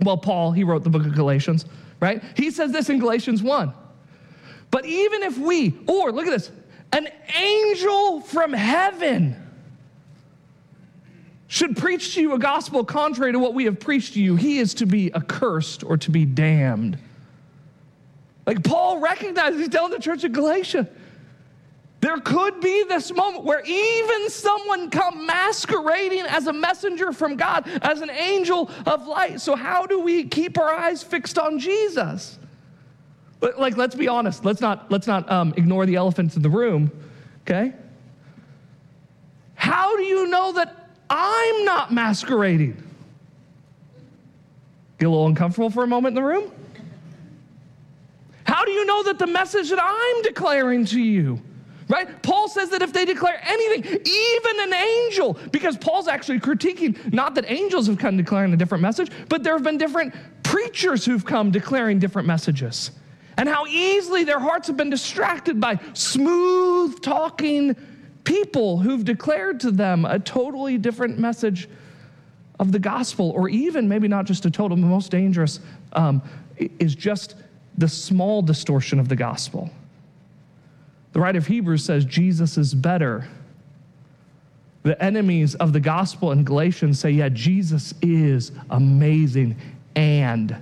well, 0.00 0.16
Paul, 0.16 0.52
he 0.52 0.64
wrote 0.64 0.84
the 0.84 0.90
book 0.90 1.04
of 1.04 1.14
Galatians, 1.14 1.66
right? 2.00 2.24
He 2.34 2.50
says 2.50 2.72
this 2.72 2.88
in 2.88 2.98
Galatians 2.98 3.42
1. 3.42 3.74
But 4.70 4.86
even 4.86 5.22
if 5.22 5.36
we, 5.36 5.78
or 5.86 6.12
look 6.12 6.26
at 6.26 6.30
this, 6.30 6.50
an 6.94 7.08
angel 7.36 8.22
from 8.22 8.54
heaven, 8.54 9.43
should 11.54 11.76
preach 11.76 12.14
to 12.14 12.20
you 12.20 12.34
a 12.34 12.38
gospel 12.40 12.84
contrary 12.84 13.30
to 13.30 13.38
what 13.38 13.54
we 13.54 13.66
have 13.66 13.78
preached 13.78 14.14
to 14.14 14.20
you, 14.20 14.34
he 14.34 14.58
is 14.58 14.74
to 14.74 14.86
be 14.86 15.14
accursed 15.14 15.84
or 15.84 15.96
to 15.96 16.10
be 16.10 16.24
damned. 16.24 16.98
Like 18.44 18.64
Paul 18.64 18.98
recognizes, 18.98 19.60
he's 19.60 19.68
telling 19.68 19.92
the 19.92 20.00
church 20.00 20.24
of 20.24 20.32
Galatia, 20.32 20.88
there 22.00 22.18
could 22.18 22.60
be 22.60 22.82
this 22.88 23.12
moment 23.12 23.44
where 23.44 23.62
even 23.64 24.30
someone 24.30 24.90
come 24.90 25.26
masquerading 25.26 26.22
as 26.22 26.48
a 26.48 26.52
messenger 26.52 27.12
from 27.12 27.36
God, 27.36 27.68
as 27.82 28.00
an 28.00 28.10
angel 28.10 28.68
of 28.84 29.06
light. 29.06 29.40
So 29.40 29.54
how 29.54 29.86
do 29.86 30.00
we 30.00 30.24
keep 30.24 30.58
our 30.58 30.74
eyes 30.74 31.04
fixed 31.04 31.38
on 31.38 31.60
Jesus? 31.60 32.36
Like, 33.40 33.76
let's 33.76 33.94
be 33.94 34.08
honest. 34.08 34.44
Let's 34.44 34.60
not 34.60 34.90
let's 34.90 35.06
not 35.06 35.30
um, 35.30 35.54
ignore 35.56 35.86
the 35.86 35.94
elephants 35.94 36.34
in 36.34 36.42
the 36.42 36.50
room. 36.50 36.90
Okay. 37.42 37.74
How 39.54 39.96
do 39.96 40.02
you 40.02 40.26
know 40.26 40.52
that 40.54 40.83
I'm 41.08 41.64
not 41.64 41.92
masquerading? 41.92 42.82
Get 44.98 45.06
a 45.06 45.10
little 45.10 45.26
uncomfortable 45.26 45.70
for 45.70 45.84
a 45.84 45.86
moment 45.86 46.16
in 46.16 46.22
the 46.22 46.28
room. 46.28 46.50
How 48.44 48.64
do 48.64 48.70
you 48.70 48.84
know 48.84 49.02
that 49.04 49.18
the 49.18 49.26
message 49.26 49.70
that 49.70 49.80
I'm 49.82 50.22
declaring 50.22 50.84
to 50.86 51.00
you? 51.00 51.40
Right? 51.88 52.22
Paul 52.22 52.48
says 52.48 52.70
that 52.70 52.80
if 52.80 52.92
they 52.92 53.04
declare 53.04 53.38
anything, 53.42 53.84
even 53.84 54.60
an 54.60 54.72
angel, 54.72 55.38
because 55.52 55.76
Paul's 55.76 56.08
actually 56.08 56.40
critiquing 56.40 57.12
not 57.12 57.34
that 57.34 57.44
angels 57.50 57.86
have 57.88 57.98
come 57.98 58.16
declaring 58.16 58.54
a 58.54 58.56
different 58.56 58.80
message, 58.80 59.10
but 59.28 59.42
there 59.42 59.52
have 59.52 59.62
been 59.62 59.76
different 59.76 60.14
preachers 60.42 61.04
who've 61.04 61.24
come 61.24 61.50
declaring 61.50 61.98
different 61.98 62.26
messages. 62.26 62.90
And 63.36 63.48
how 63.48 63.66
easily 63.66 64.24
their 64.24 64.38
hearts 64.38 64.68
have 64.68 64.76
been 64.76 64.90
distracted 64.90 65.60
by 65.60 65.78
smooth 65.92 67.02
talking 67.02 67.76
people 68.24 68.78
who've 68.78 69.04
declared 69.04 69.60
to 69.60 69.70
them 69.70 70.04
a 70.04 70.18
totally 70.18 70.78
different 70.78 71.18
message 71.18 71.68
of 72.58 72.72
the 72.72 72.78
gospel, 72.78 73.30
or 73.30 73.48
even 73.48 73.88
maybe 73.88 74.08
not 74.08 74.24
just 74.24 74.46
a 74.46 74.50
total, 74.50 74.76
the 74.76 74.86
most 74.86 75.10
dangerous 75.10 75.60
um, 75.92 76.22
is 76.56 76.94
just 76.94 77.36
the 77.78 77.88
small 77.88 78.42
distortion 78.42 78.98
of 78.98 79.08
the 79.08 79.16
gospel. 79.16 79.70
The 81.12 81.20
writer 81.20 81.38
of 81.38 81.46
Hebrews 81.46 81.84
says 81.84 82.04
Jesus 82.04 82.56
is 82.56 82.74
better. 82.74 83.28
The 84.82 85.02
enemies 85.02 85.54
of 85.56 85.72
the 85.72 85.80
gospel 85.80 86.32
in 86.32 86.44
Galatians 86.44 87.00
say, 87.00 87.10
yeah, 87.10 87.28
Jesus 87.28 87.94
is 88.02 88.52
amazing 88.70 89.56
and 89.96 90.56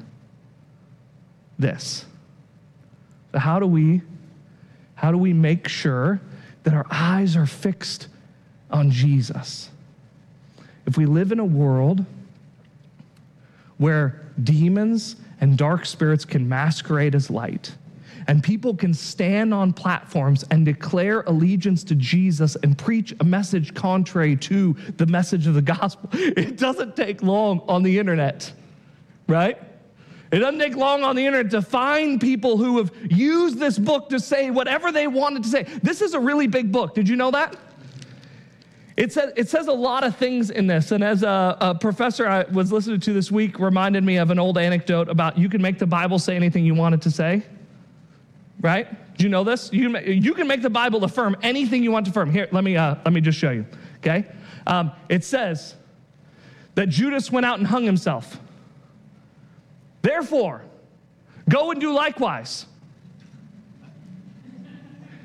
this. 1.59 2.05
So 3.33 3.39
how 3.39 3.59
do 3.59 3.67
we 3.67 4.03
how 4.95 5.11
do 5.11 5.19
we 5.19 5.33
make 5.33 5.67
sure 5.67 6.21
that 6.65 6.75
our 6.75 6.87
eyes 6.91 7.37
are 7.37 7.47
fixed 7.47 8.09
on 8.71 8.91
Jesus? 8.91 9.71
If 10.87 10.97
we 10.97 11.07
live 11.07 11.33
in 11.33 11.39
a 11.39 11.45
world 11.45 12.05
where 13.79 14.21
demons 14.43 15.17
and 15.41 15.57
dark 15.57 15.87
spirits 15.87 16.25
can 16.25 16.49
masquerade 16.49 17.15
as 17.15 17.31
light, 17.31 17.75
and 18.29 18.43
people 18.43 18.75
can 18.75 18.95
stand 18.95 19.53
on 19.53 19.73
platforms 19.73 20.45
and 20.51 20.65
declare 20.65 21.23
allegiance 21.23 21.83
to 21.85 21.95
Jesus 21.95 22.57
and 22.63 22.79
preach 22.79 23.15
a 23.21 23.25
message 23.25 23.75
contrary 23.75 24.37
to 24.37 24.75
the 24.97 25.07
message 25.07 25.47
of 25.47 25.55
the 25.55 25.63
gospel. 25.63 26.09
It 26.43 26.57
doesn't 26.57 26.97
take 26.97 27.23
long 27.23 27.63
on 27.69 27.83
the 27.83 27.99
internet, 27.99 28.53
right? 29.27 29.59
It 30.33 30.39
doesn't 30.39 30.59
take 30.59 30.77
long 30.77 31.05
on 31.05 31.15
the 31.15 31.25
internet 31.25 31.51
to 31.53 31.63
find 31.63 32.21
people 32.21 32.57
who 32.57 32.79
have 32.79 32.91
used 33.09 33.59
this 33.59 33.79
book 33.79 34.09
to 34.09 34.19
say 34.19 34.51
whatever 34.51 34.91
they 34.91 35.07
wanted 35.07 35.45
to 35.45 35.49
say. 35.49 35.65
This 35.83 36.01
is 36.01 36.15
a 36.15 36.21
really 36.21 36.47
big 36.47 36.73
book. 36.73 36.95
Did 36.95 37.09
you 37.09 37.17
know 37.17 37.31
that? 37.31 37.55
It 38.97 39.13
says, 39.13 39.33
it 39.37 39.49
says 39.49 39.69
a 39.69 39.73
lot 39.73 40.05
of 40.05 40.17
things 40.17 40.51
in 40.51 40.67
this. 40.67 40.91
And 40.91 41.05
as 41.05 41.23
a, 41.23 41.57
a, 41.61 41.75
professor 41.75 42.27
I 42.27 42.45
was 42.45 42.73
listening 42.73 43.01
to 43.01 43.13
this 43.13 43.31
week 43.31 43.59
reminded 43.59 44.05
me 44.05 44.17
of 44.17 44.31
an 44.31 44.39
old 44.39 44.59
anecdote 44.59 45.09
about 45.09 45.39
you 45.39 45.49
can 45.49 45.63
make 45.63 45.79
the 45.79 45.87
Bible 45.87 46.19
say 46.19 46.35
anything 46.35 46.65
you 46.65 46.75
want 46.75 46.95
it 46.95 47.03
to 47.03 47.11
say 47.11 47.43
right? 48.63 49.19
Do 49.19 49.25
you 49.25 49.29
know 49.29 49.45
this? 49.45 49.71
You, 49.73 49.99
you 49.99 50.33
can 50.33 50.47
make 50.47 50.63
the 50.63 50.71
Bible 50.71 51.05
affirm 51.05 51.37
anything 51.43 51.83
you 51.83 51.91
want 51.91 52.07
to 52.07 52.11
affirm. 52.11 52.31
Here, 52.31 52.49
let 52.53 52.65
me, 52.65 52.77
uh, 52.77 52.95
let 53.05 53.13
me 53.13 53.21
just 53.21 53.39
show 53.39 53.51
you, 53.51 53.67
okay? 53.99 54.25
Um, 54.67 54.93
it 55.09 55.25
says 55.25 55.75
that 56.77 56.89
Judas 56.89 57.31
went 57.31 57.45
out 57.45 57.59
and 57.59 57.67
hung 57.67 57.85
himself. 57.85 58.39
Therefore, 60.03 60.63
go 61.49 61.71
and 61.71 61.81
do 61.81 61.93
likewise. 61.93 62.67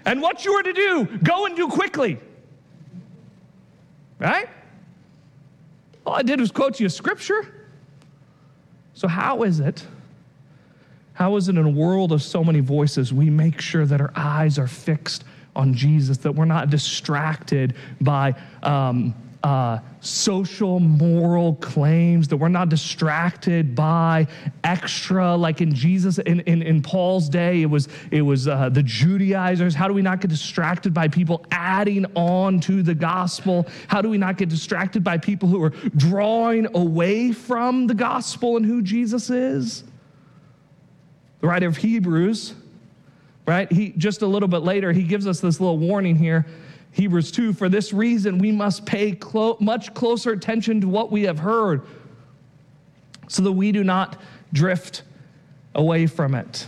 And 0.05 0.21
what 0.21 0.45
you 0.45 0.53
are 0.53 0.63
to 0.63 0.73
do, 0.73 1.05
go 1.23 1.45
and 1.45 1.55
do 1.55 1.67
quickly. 1.67 2.19
Right? 4.19 4.47
All 6.05 6.13
I 6.13 6.21
did 6.21 6.39
was 6.39 6.51
quote 6.51 6.79
you 6.79 6.87
a 6.87 6.89
scripture. 6.89 7.53
So, 8.93 9.07
how 9.07 9.43
is 9.43 9.59
it? 9.59 9.85
How 11.13 11.35
is 11.35 11.49
it 11.49 11.57
in 11.57 11.65
a 11.65 11.69
world 11.69 12.11
of 12.11 12.21
so 12.21 12.43
many 12.43 12.59
voices, 12.59 13.11
we 13.11 13.29
make 13.29 13.59
sure 13.59 13.85
that 13.85 13.99
our 13.99 14.13
eyes 14.15 14.57
are 14.57 14.67
fixed 14.67 15.23
on 15.55 15.73
Jesus, 15.73 16.17
that 16.19 16.31
we're 16.31 16.45
not 16.45 16.69
distracted 16.69 17.75
by 17.99 18.35
um, 18.63 19.13
uh, 19.43 19.79
social 20.01 20.79
moral 20.79 21.55
claims, 21.55 22.27
that 22.27 22.37
we're 22.37 22.47
not 22.47 22.69
distracted 22.69 23.75
by 23.75 24.27
extra, 24.63 25.35
like 25.35 25.61
in 25.61 25.73
Jesus, 25.73 26.17
in, 26.19 26.39
in, 26.41 26.61
in 26.61 26.81
Paul's 26.81 27.29
day, 27.29 27.61
it 27.61 27.67
was, 27.67 27.87
it 28.11 28.21
was 28.21 28.47
uh, 28.47 28.69
the 28.69 28.83
Judaizers. 28.83 29.75
How 29.75 29.87
do 29.87 29.93
we 29.93 30.01
not 30.01 30.21
get 30.21 30.29
distracted 30.29 30.93
by 30.93 31.07
people 31.07 31.45
adding 31.51 32.05
on 32.15 32.59
to 32.61 32.81
the 32.81 32.95
gospel? 32.95 33.67
How 33.87 34.01
do 34.01 34.09
we 34.09 34.17
not 34.17 34.37
get 34.37 34.49
distracted 34.49 35.03
by 35.03 35.17
people 35.17 35.47
who 35.49 35.63
are 35.63 35.73
drawing 35.95 36.67
away 36.75 37.31
from 37.31 37.87
the 37.87 37.93
gospel 37.93 38.57
and 38.57 38.65
who 38.65 38.81
Jesus 38.81 39.29
is? 39.29 39.83
The 41.41 41.47
writer 41.47 41.67
of 41.67 41.77
Hebrews, 41.77 42.55
right? 43.45 43.71
He 43.71 43.89
just 43.89 44.23
a 44.23 44.27
little 44.27 44.49
bit 44.49 44.63
later, 44.63 44.91
he 44.91 45.03
gives 45.03 45.27
us 45.27 45.39
this 45.39 45.59
little 45.59 45.77
warning 45.77 46.15
here. 46.15 46.47
Hebrews 46.97 47.31
2 47.31 47.53
For 47.53 47.69
this 47.69 47.93
reason, 47.93 48.39
we 48.39 48.51
must 48.51 48.85
pay 48.85 49.11
clo- 49.13 49.57
much 49.59 49.93
closer 49.93 50.31
attention 50.31 50.81
to 50.81 50.87
what 50.87 51.11
we 51.11 51.23
have 51.23 51.39
heard 51.39 51.83
so 53.27 53.41
that 53.43 53.51
we 53.51 53.71
do 53.71 53.83
not 53.83 54.19
drift 54.53 55.03
away 55.75 56.07
from 56.07 56.33
it. 56.33 56.67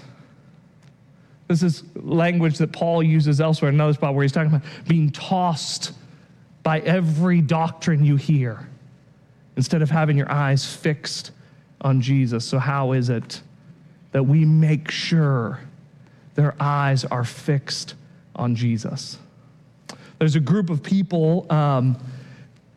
This 1.48 1.64
is 1.64 1.84
language 1.96 2.60
that 2.60 2.72
Paul 2.72 3.02
uses 3.02 3.42
elsewhere 3.42 3.70
in 3.70 3.76
another 3.76 3.94
spot 3.94 4.14
where 4.14 4.24
he's 4.24 4.32
talking 4.32 4.54
about 4.54 4.68
being 4.88 5.10
tossed 5.10 5.94
by 6.62 6.80
every 6.82 7.42
doctrine 7.42 8.06
you 8.06 8.16
hear 8.16 8.68
instead 9.58 9.82
of 9.82 9.90
having 9.90 10.16
your 10.16 10.32
eyes 10.32 10.66
fixed 10.66 11.32
on 11.82 12.02
Jesus. 12.02 12.46
So, 12.46 12.60
how 12.60 12.92
is 12.92 13.10
it 13.10 13.42
that 14.12 14.24
we 14.24 14.46
make 14.46 14.92
sure 14.92 15.60
their 16.36 16.56
eyes 16.60 17.04
are 17.04 17.26
fixed 17.26 17.96
on 18.34 18.56
Jesus. 18.56 19.18
There's 20.20 20.36
a 20.36 20.40
group 20.40 20.70
of 20.70 20.84
people, 20.84 21.46
um, 21.50 21.98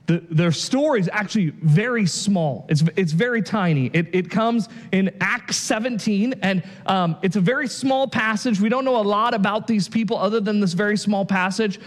the, 0.06 0.22
their 0.30 0.52
story 0.52 1.00
is 1.00 1.08
actually 1.12 1.50
very 1.50 2.06
small. 2.06 2.66
It's, 2.68 2.82
it's 2.96 3.12
very 3.12 3.42
tiny. 3.42 3.86
It, 3.92 4.08
it 4.12 4.30
comes 4.30 4.68
in 4.90 5.14
Acts 5.20 5.56
17, 5.56 6.34
and 6.42 6.62
um, 6.86 7.16
it's 7.22 7.36
a 7.36 7.40
very 7.40 7.68
small 7.68 8.08
passage. 8.08 8.60
We 8.60 8.68
don't 8.68 8.84
know 8.84 8.96
a 8.96 9.02
lot 9.02 9.34
about 9.34 9.66
these 9.66 9.88
people 9.88 10.16
other 10.18 10.40
than 10.40 10.60
this 10.60 10.72
very 10.72 10.96
small 10.96 11.24
passage. 11.24 11.80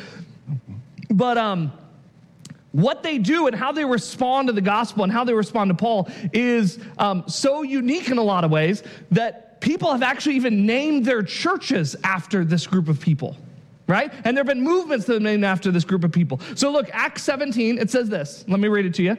But 1.10 1.38
um, 1.38 1.72
what 2.72 3.04
they 3.04 3.18
do 3.18 3.48
and 3.48 3.56
how 3.56 3.72
they 3.72 3.86
respond 3.86 4.48
to 4.48 4.54
the 4.54 4.62
gospel 4.62 5.04
and 5.04 5.12
how 5.12 5.24
they 5.24 5.34
respond 5.34 5.70
to 5.70 5.76
Paul 5.76 6.10
is 6.34 6.80
um, 6.98 7.24
so 7.28 7.62
unique 7.62 8.10
in 8.10 8.18
a 8.18 8.24
lot 8.24 8.44
of 8.44 8.52
ways 8.52 8.84
that 9.12 9.62
people 9.62 9.92
have 9.92 10.04
actually 10.04 10.36
even 10.36 10.66
named 10.66 11.06
their 11.06 11.24
churches 11.24 11.96
after 12.04 12.44
this 12.44 12.68
group 12.68 12.90
of 12.90 13.00
people, 13.00 13.38
right? 13.88 14.12
And 14.24 14.36
there 14.36 14.42
have 14.42 14.48
been 14.48 14.62
movements 14.62 15.06
that 15.06 15.14
have 15.14 15.22
been 15.22 15.32
named 15.32 15.46
after 15.46 15.72
this 15.72 15.84
group 15.84 16.04
of 16.04 16.12
people. 16.12 16.40
So 16.56 16.72
look, 16.72 16.90
Acts 16.94 17.24
17, 17.24 17.78
it 17.78 17.90
says 17.90 18.10
this. 18.10 18.46
Let 18.48 18.60
me 18.60 18.68
read 18.68 18.86
it 18.86 18.94
to 18.96 19.04
you. 19.04 19.18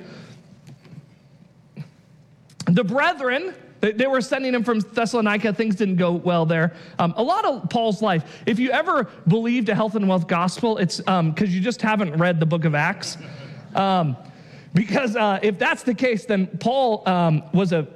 The 2.66 2.82
brethren, 2.82 3.54
they 3.80 4.06
were 4.06 4.20
sending 4.20 4.52
him 4.54 4.64
from 4.64 4.80
Thessalonica. 4.80 5.52
Things 5.52 5.76
didn't 5.76 5.96
go 5.96 6.12
well 6.12 6.46
there. 6.46 6.74
Um, 6.98 7.14
a 7.16 7.22
lot 7.22 7.44
of 7.44 7.70
Paul's 7.70 8.02
life, 8.02 8.42
if 8.44 8.58
you 8.58 8.70
ever 8.70 9.04
believed 9.28 9.68
a 9.68 9.74
health 9.74 9.94
and 9.94 10.08
wealth 10.08 10.26
gospel, 10.26 10.78
it's 10.78 10.98
because 10.98 11.08
um, 11.08 11.34
you 11.38 11.60
just 11.60 11.80
haven't 11.80 12.16
read 12.16 12.40
the 12.40 12.46
book 12.46 12.64
of 12.64 12.74
Acts. 12.74 13.18
Um, 13.74 14.16
because 14.74 15.16
uh, 15.16 15.38
if 15.42 15.58
that's 15.58 15.84
the 15.84 15.94
case, 15.94 16.26
then 16.26 16.48
Paul 16.58 17.02
um, 17.08 17.42
was 17.52 17.72
a, 17.72 17.86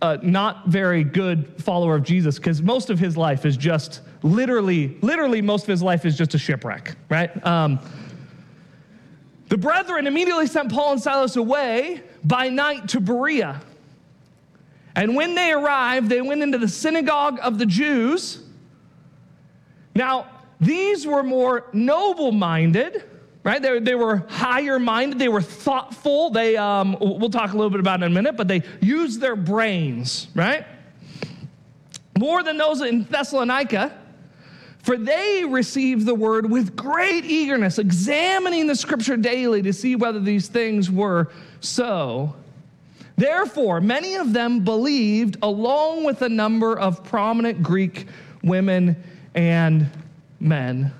a, 0.00 0.16
not 0.18 0.66
very 0.66 1.04
good 1.04 1.62
follower 1.62 1.94
of 1.94 2.02
Jesus 2.02 2.38
because 2.38 2.62
most 2.62 2.90
of 2.90 2.98
his 2.98 3.16
life 3.16 3.44
is 3.44 3.56
just 3.56 4.00
literally, 4.24 4.96
literally, 5.02 5.40
most 5.40 5.62
of 5.62 5.68
his 5.68 5.82
life 5.82 6.04
is 6.04 6.18
just 6.18 6.34
a 6.34 6.38
shipwreck, 6.38 6.96
right? 7.08 7.46
Um, 7.46 7.78
the 9.48 9.58
brethren 9.58 10.08
immediately 10.08 10.48
sent 10.48 10.72
Paul 10.72 10.92
and 10.92 11.00
Silas 11.00 11.36
away 11.36 12.02
by 12.24 12.48
night 12.48 12.88
to 12.88 13.00
Berea. 13.00 13.60
And 14.96 15.14
when 15.14 15.36
they 15.36 15.52
arrived, 15.52 16.08
they 16.08 16.22
went 16.22 16.42
into 16.42 16.58
the 16.58 16.68
synagogue 16.68 17.38
of 17.42 17.58
the 17.58 17.66
Jews. 17.66 18.42
Now, 19.94 20.26
these 20.60 21.06
were 21.06 21.22
more 21.22 21.66
noble 21.72 22.32
minded 22.32 23.04
right? 23.44 23.60
They, 23.60 23.78
they 23.78 23.94
were 23.94 24.24
higher 24.30 24.78
minded, 24.78 25.18
they 25.18 25.28
were 25.28 25.42
thoughtful. 25.42 26.30
They, 26.30 26.56
um, 26.56 26.96
we'll 26.98 27.28
talk 27.28 27.52
a 27.52 27.56
little 27.56 27.68
bit 27.68 27.78
about 27.78 28.00
it 28.00 28.06
in 28.06 28.12
a 28.12 28.14
minute, 28.14 28.38
but 28.38 28.48
they 28.48 28.62
used 28.80 29.20
their 29.20 29.36
brains, 29.36 30.28
right? 30.34 30.64
More 32.18 32.42
than 32.42 32.56
those 32.56 32.80
in 32.80 33.04
Thessalonica. 33.04 33.94
For 34.84 34.98
they 34.98 35.44
received 35.48 36.04
the 36.04 36.14
word 36.14 36.50
with 36.50 36.76
great 36.76 37.24
eagerness, 37.24 37.78
examining 37.78 38.66
the 38.66 38.76
scripture 38.76 39.16
daily 39.16 39.62
to 39.62 39.72
see 39.72 39.96
whether 39.96 40.20
these 40.20 40.48
things 40.48 40.90
were 40.90 41.32
so. 41.60 42.36
Therefore, 43.16 43.80
many 43.80 44.16
of 44.16 44.34
them 44.34 44.62
believed, 44.62 45.38
along 45.40 46.04
with 46.04 46.20
a 46.20 46.28
number 46.28 46.78
of 46.78 47.02
prominent 47.02 47.62
Greek 47.62 48.08
women 48.42 49.02
and 49.34 49.88
men. 50.38 50.92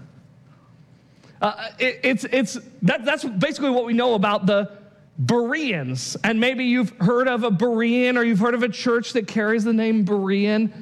Uh, 1.42 1.68
it, 1.78 2.00
it's, 2.02 2.24
it's, 2.24 2.58
that, 2.80 3.04
that's 3.04 3.24
basically 3.24 3.68
what 3.68 3.84
we 3.84 3.92
know 3.92 4.14
about 4.14 4.46
the 4.46 4.78
Bereans. 5.18 6.16
And 6.24 6.40
maybe 6.40 6.64
you've 6.64 6.96
heard 7.00 7.28
of 7.28 7.44
a 7.44 7.50
Berean 7.50 8.16
or 8.16 8.24
you've 8.24 8.38
heard 8.38 8.54
of 8.54 8.62
a 8.62 8.68
church 8.70 9.12
that 9.12 9.26
carries 9.26 9.62
the 9.62 9.74
name 9.74 10.06
Berean. 10.06 10.72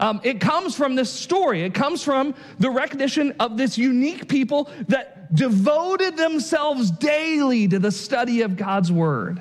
Um, 0.00 0.20
it 0.24 0.40
comes 0.40 0.74
from 0.74 0.94
this 0.94 1.10
story. 1.12 1.62
It 1.62 1.74
comes 1.74 2.02
from 2.02 2.34
the 2.58 2.70
recognition 2.70 3.34
of 3.38 3.56
this 3.56 3.78
unique 3.78 4.28
people 4.28 4.68
that 4.88 5.34
devoted 5.34 6.16
themselves 6.16 6.90
daily 6.90 7.68
to 7.68 7.78
the 7.78 7.90
study 7.90 8.42
of 8.42 8.56
God's 8.56 8.90
word. 8.90 9.40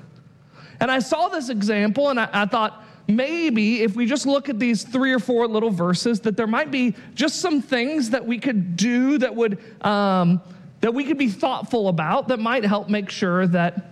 And 0.80 0.92
I 0.92 1.00
saw 1.00 1.30
this 1.30 1.50
example 1.50 2.10
and 2.10 2.20
I, 2.20 2.30
I 2.32 2.46
thought, 2.46 2.84
maybe 3.08 3.82
if 3.82 3.96
we 3.96 4.06
just 4.06 4.26
look 4.26 4.50
at 4.50 4.60
these 4.60 4.84
three 4.84 5.12
or 5.14 5.20
four 5.20 5.48
little 5.48 5.70
verses, 5.70 6.20
that 6.22 6.38
there 6.38 6.48
might 6.48 6.72
be 6.72 6.96
just 7.14 7.40
some 7.40 7.62
things 7.62 8.10
that 8.12 8.26
we 8.26 8.38
could 8.40 8.76
do 8.76 9.18
that 9.18 9.36
would 9.36 9.60
um, 9.86 10.42
that 10.82 10.94
we 10.94 11.04
could 11.04 11.18
be 11.18 11.30
thoughtful 11.30 11.88
about 11.88 12.28
that 12.28 12.40
might 12.40 12.64
help 12.64 12.90
make 12.90 13.10
sure 13.10 13.46
that 13.48 13.91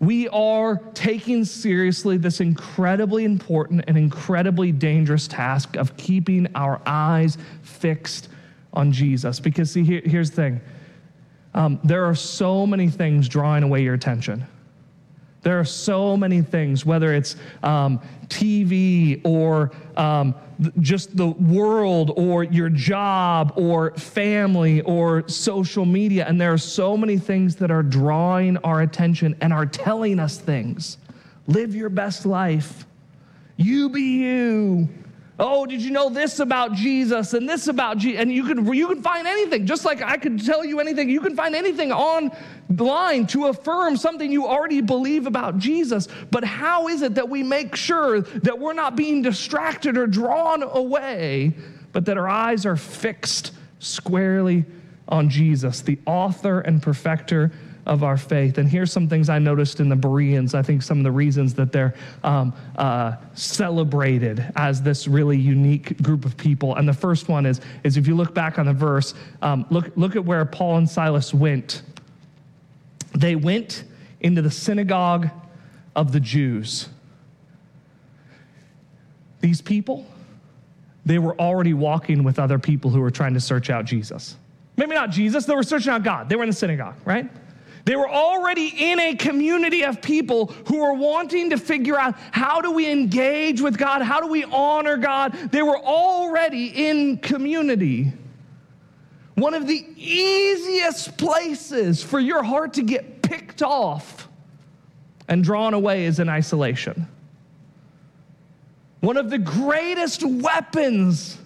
we 0.00 0.28
are 0.28 0.76
taking 0.94 1.44
seriously 1.44 2.16
this 2.16 2.40
incredibly 2.40 3.24
important 3.24 3.84
and 3.86 3.98
incredibly 3.98 4.72
dangerous 4.72 5.28
task 5.28 5.76
of 5.76 5.94
keeping 5.98 6.48
our 6.54 6.80
eyes 6.86 7.36
fixed 7.62 8.28
on 8.72 8.92
Jesus. 8.92 9.38
Because, 9.38 9.70
see, 9.70 9.84
here, 9.84 10.00
here's 10.04 10.30
the 10.30 10.36
thing 10.36 10.60
um, 11.52 11.78
there 11.84 12.06
are 12.06 12.14
so 12.14 12.66
many 12.66 12.88
things 12.88 13.28
drawing 13.28 13.62
away 13.62 13.82
your 13.82 13.94
attention. 13.94 14.46
There 15.42 15.58
are 15.58 15.64
so 15.64 16.16
many 16.16 16.42
things, 16.42 16.84
whether 16.84 17.14
it's 17.14 17.36
um, 17.62 18.00
TV 18.28 19.20
or 19.24 19.72
um, 19.96 20.34
just 20.80 21.16
the 21.16 21.28
world 21.28 22.12
or 22.16 22.44
your 22.44 22.68
job 22.68 23.54
or 23.56 23.92
family 23.96 24.82
or 24.82 25.26
social 25.28 25.86
media. 25.86 26.26
And 26.28 26.40
there 26.40 26.52
are 26.52 26.58
so 26.58 26.96
many 26.96 27.16
things 27.16 27.56
that 27.56 27.70
are 27.70 27.82
drawing 27.82 28.58
our 28.58 28.82
attention 28.82 29.34
and 29.40 29.52
are 29.52 29.66
telling 29.66 30.18
us 30.18 30.38
things. 30.38 30.98
Live 31.46 31.74
your 31.74 31.88
best 31.88 32.26
life. 32.26 32.86
You 33.56 33.88
be 33.88 34.02
you. 34.22 34.88
Oh, 35.42 35.64
did 35.64 35.80
you 35.80 35.90
know 35.90 36.10
this 36.10 36.38
about 36.38 36.74
Jesus 36.74 37.32
and 37.32 37.48
this 37.48 37.66
about 37.66 37.96
Jesus? 37.96 38.20
And 38.20 38.30
you 38.30 38.44
can 38.44 38.70
you 38.74 38.86
can 38.86 39.02
find 39.02 39.26
anything, 39.26 39.64
just 39.64 39.86
like 39.86 40.02
I 40.02 40.18
could 40.18 40.44
tell 40.44 40.62
you 40.62 40.80
anything. 40.80 41.08
You 41.08 41.22
can 41.22 41.34
find 41.34 41.54
anything 41.54 41.92
online 41.92 43.26
to 43.28 43.46
affirm 43.46 43.96
something 43.96 44.30
you 44.30 44.46
already 44.46 44.82
believe 44.82 45.26
about 45.26 45.56
Jesus. 45.56 46.08
But 46.30 46.44
how 46.44 46.88
is 46.88 47.00
it 47.00 47.14
that 47.14 47.30
we 47.30 47.42
make 47.42 47.74
sure 47.74 48.20
that 48.20 48.58
we're 48.58 48.74
not 48.74 48.96
being 48.96 49.22
distracted 49.22 49.96
or 49.96 50.06
drawn 50.06 50.62
away, 50.62 51.54
but 51.92 52.04
that 52.04 52.18
our 52.18 52.28
eyes 52.28 52.66
are 52.66 52.76
fixed 52.76 53.52
squarely 53.78 54.66
on 55.08 55.30
Jesus, 55.30 55.80
the 55.80 55.98
author 56.04 56.60
and 56.60 56.82
perfecter 56.82 57.50
of 57.86 58.02
our 58.02 58.16
faith. 58.16 58.58
And 58.58 58.68
here's 58.68 58.92
some 58.92 59.08
things 59.08 59.28
I 59.28 59.38
noticed 59.38 59.80
in 59.80 59.88
the 59.88 59.96
Bereans. 59.96 60.54
I 60.54 60.62
think 60.62 60.82
some 60.82 60.98
of 60.98 61.04
the 61.04 61.10
reasons 61.10 61.54
that 61.54 61.72
they're 61.72 61.94
um, 62.22 62.52
uh, 62.76 63.16
celebrated 63.34 64.52
as 64.56 64.82
this 64.82 65.08
really 65.08 65.38
unique 65.38 66.00
group 66.02 66.24
of 66.24 66.36
people. 66.36 66.76
And 66.76 66.88
the 66.88 66.94
first 66.94 67.28
one 67.28 67.46
is, 67.46 67.60
is 67.84 67.96
if 67.96 68.06
you 68.06 68.14
look 68.14 68.34
back 68.34 68.58
on 68.58 68.66
the 68.66 68.72
verse, 68.72 69.14
um, 69.42 69.66
look, 69.70 69.90
look 69.96 70.16
at 70.16 70.24
where 70.24 70.44
Paul 70.44 70.78
and 70.78 70.88
Silas 70.88 71.32
went. 71.32 71.82
They 73.16 73.34
went 73.34 73.84
into 74.20 74.42
the 74.42 74.50
synagogue 74.50 75.30
of 75.96 76.12
the 76.12 76.20
Jews. 76.20 76.88
These 79.40 79.62
people, 79.62 80.06
they 81.06 81.18
were 81.18 81.34
already 81.40 81.72
walking 81.72 82.24
with 82.24 82.38
other 82.38 82.58
people 82.58 82.90
who 82.90 83.00
were 83.00 83.10
trying 83.10 83.34
to 83.34 83.40
search 83.40 83.70
out 83.70 83.86
Jesus. 83.86 84.36
Maybe 84.76 84.94
not 84.94 85.10
Jesus, 85.10 85.44
they 85.46 85.54
were 85.54 85.62
searching 85.62 85.92
out 85.92 86.02
God. 86.02 86.28
They 86.28 86.36
were 86.36 86.42
in 86.42 86.50
the 86.50 86.56
synagogue, 86.56 86.96
right? 87.04 87.28
They 87.84 87.96
were 87.96 88.08
already 88.08 88.68
in 88.68 89.00
a 89.00 89.14
community 89.14 89.84
of 89.84 90.02
people 90.02 90.46
who 90.66 90.78
were 90.78 90.94
wanting 90.94 91.50
to 91.50 91.58
figure 91.58 91.98
out 91.98 92.14
how 92.30 92.60
do 92.60 92.72
we 92.72 92.90
engage 92.90 93.60
with 93.60 93.78
God? 93.78 94.02
How 94.02 94.20
do 94.20 94.26
we 94.26 94.44
honor 94.44 94.96
God? 94.96 95.32
They 95.50 95.62
were 95.62 95.78
already 95.78 96.88
in 96.88 97.18
community. 97.18 98.12
One 99.34 99.54
of 99.54 99.66
the 99.66 99.86
easiest 99.96 101.16
places 101.16 102.02
for 102.02 102.20
your 102.20 102.42
heart 102.42 102.74
to 102.74 102.82
get 102.82 103.22
picked 103.22 103.62
off 103.62 104.28
and 105.28 105.42
drawn 105.42 105.72
away 105.72 106.04
is 106.04 106.18
in 106.18 106.28
isolation. 106.28 107.08
One 109.00 109.16
of 109.16 109.30
the 109.30 109.38
greatest 109.38 110.22
weapons 110.22 111.38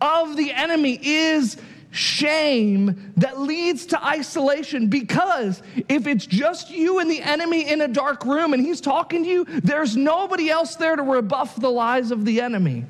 of 0.00 0.36
the 0.36 0.52
enemy 0.52 0.98
is 1.00 1.56
shame 1.96 3.12
that 3.16 3.40
leads 3.40 3.86
to 3.86 4.04
isolation 4.04 4.88
because 4.88 5.62
if 5.88 6.06
it's 6.06 6.26
just 6.26 6.70
you 6.70 6.98
and 6.98 7.10
the 7.10 7.20
enemy 7.22 7.68
in 7.68 7.80
a 7.80 7.88
dark 7.88 8.24
room 8.24 8.52
and 8.52 8.64
he's 8.64 8.80
talking 8.80 9.24
to 9.24 9.28
you, 9.28 9.44
there's 9.44 9.96
nobody 9.96 10.50
else 10.50 10.76
there 10.76 10.96
to 10.96 11.02
rebuff 11.02 11.56
the 11.56 11.70
lies 11.70 12.10
of 12.10 12.24
the 12.24 12.40
enemy. 12.40 12.84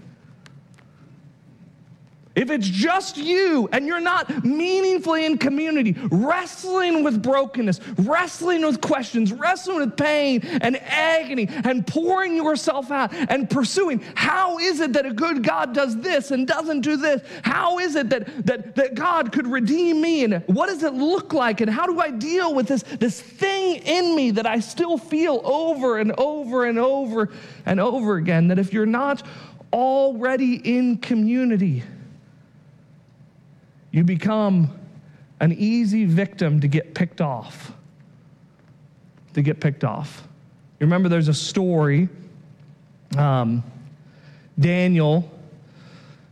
If 2.36 2.50
it's 2.50 2.68
just 2.68 3.16
you 3.16 3.66
and 3.72 3.86
you're 3.86 3.98
not 3.98 4.44
meaningfully 4.44 5.24
in 5.24 5.38
community, 5.38 5.96
wrestling 6.10 7.02
with 7.02 7.22
brokenness, 7.22 7.80
wrestling 7.96 8.60
with 8.64 8.82
questions, 8.82 9.32
wrestling 9.32 9.78
with 9.78 9.96
pain 9.96 10.42
and 10.60 10.76
agony, 10.82 11.48
and 11.48 11.86
pouring 11.86 12.36
yourself 12.36 12.90
out 12.90 13.14
and 13.14 13.48
pursuing, 13.48 14.04
how 14.14 14.58
is 14.58 14.80
it 14.80 14.92
that 14.92 15.06
a 15.06 15.14
good 15.14 15.42
God 15.42 15.72
does 15.72 15.96
this 15.96 16.30
and 16.30 16.46
doesn't 16.46 16.82
do 16.82 16.98
this? 16.98 17.22
How 17.42 17.78
is 17.78 17.96
it 17.96 18.10
that, 18.10 18.46
that, 18.46 18.76
that 18.76 18.94
God 18.94 19.32
could 19.32 19.46
redeem 19.46 20.02
me? 20.02 20.24
And 20.24 20.44
what 20.46 20.66
does 20.66 20.82
it 20.82 20.92
look 20.92 21.32
like? 21.32 21.62
And 21.62 21.70
how 21.70 21.86
do 21.86 22.00
I 22.00 22.10
deal 22.10 22.54
with 22.54 22.68
this, 22.68 22.82
this 22.82 23.18
thing 23.18 23.76
in 23.76 24.14
me 24.14 24.32
that 24.32 24.46
I 24.46 24.60
still 24.60 24.98
feel 24.98 25.40
over 25.42 25.98
and 25.98 26.12
over 26.18 26.66
and 26.66 26.78
over 26.78 27.32
and 27.64 27.80
over 27.80 28.16
again? 28.16 28.48
That 28.48 28.58
if 28.58 28.74
you're 28.74 28.84
not 28.84 29.26
already 29.72 30.56
in 30.56 30.98
community, 30.98 31.82
you 33.96 34.04
become 34.04 34.70
an 35.40 35.54
easy 35.54 36.04
victim 36.04 36.60
to 36.60 36.68
get 36.68 36.94
picked 36.94 37.22
off. 37.22 37.72
To 39.32 39.40
get 39.40 39.58
picked 39.58 39.84
off. 39.84 40.28
You 40.78 40.84
remember 40.84 41.08
there's 41.08 41.28
a 41.28 41.34
story, 41.34 42.10
um, 43.16 43.64
Daniel, 44.58 45.30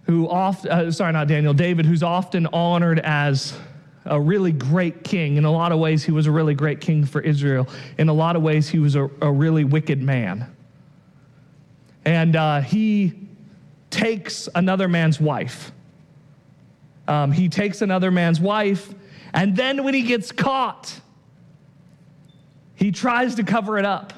who 0.03 0.29
often, 0.29 0.71
uh, 0.71 0.91
sorry, 0.91 1.15
not 1.15 1.27
Daniel, 1.27 1.55
David, 1.55 1.87
who's 1.87 2.03
often 2.03 2.47
honored 2.49 2.99
as 2.99 3.57
a 4.05 4.21
really 4.21 4.53
great 4.53 5.03
king. 5.03 5.39
In 5.39 5.47
a 5.47 5.51
lot 5.51 5.73
of 5.73 5.79
ways, 5.79 6.05
he 6.05 6.13
was 6.13 6.27
a 6.27 6.31
really 6.31 6.55
great 6.55 6.83
king 6.83 7.07
for 7.07 7.23
Israel. 7.23 7.67
In 7.97 8.11
a 8.11 8.13
lot 8.13 8.37
of 8.37 8.43
ways, 8.43 8.69
he 8.69 8.79
was 8.79 8.95
a, 8.95 9.09
a 9.23 9.33
really 9.33 9.65
wicked 9.65 10.03
man. 10.03 10.55
And 12.05 12.37
uh, 12.37 12.61
he 12.61 13.15
takes 13.89 14.51
another 14.55 14.87
man's 14.87 15.19
wife. 15.19 15.73
Um, 17.07 17.33
he 17.33 17.49
takes 17.49 17.83
another 17.83 18.11
man's 18.11 18.41
wife, 18.41 18.95
and 19.33 19.57
then 19.57 19.85
when 19.85 19.95
he 19.95 20.03
gets 20.03 20.33
caught, 20.33 21.01
he 22.75 22.91
tries 22.91 23.35
to 23.37 23.45
cover 23.45 23.79
it 23.79 23.85
up. 23.85 24.13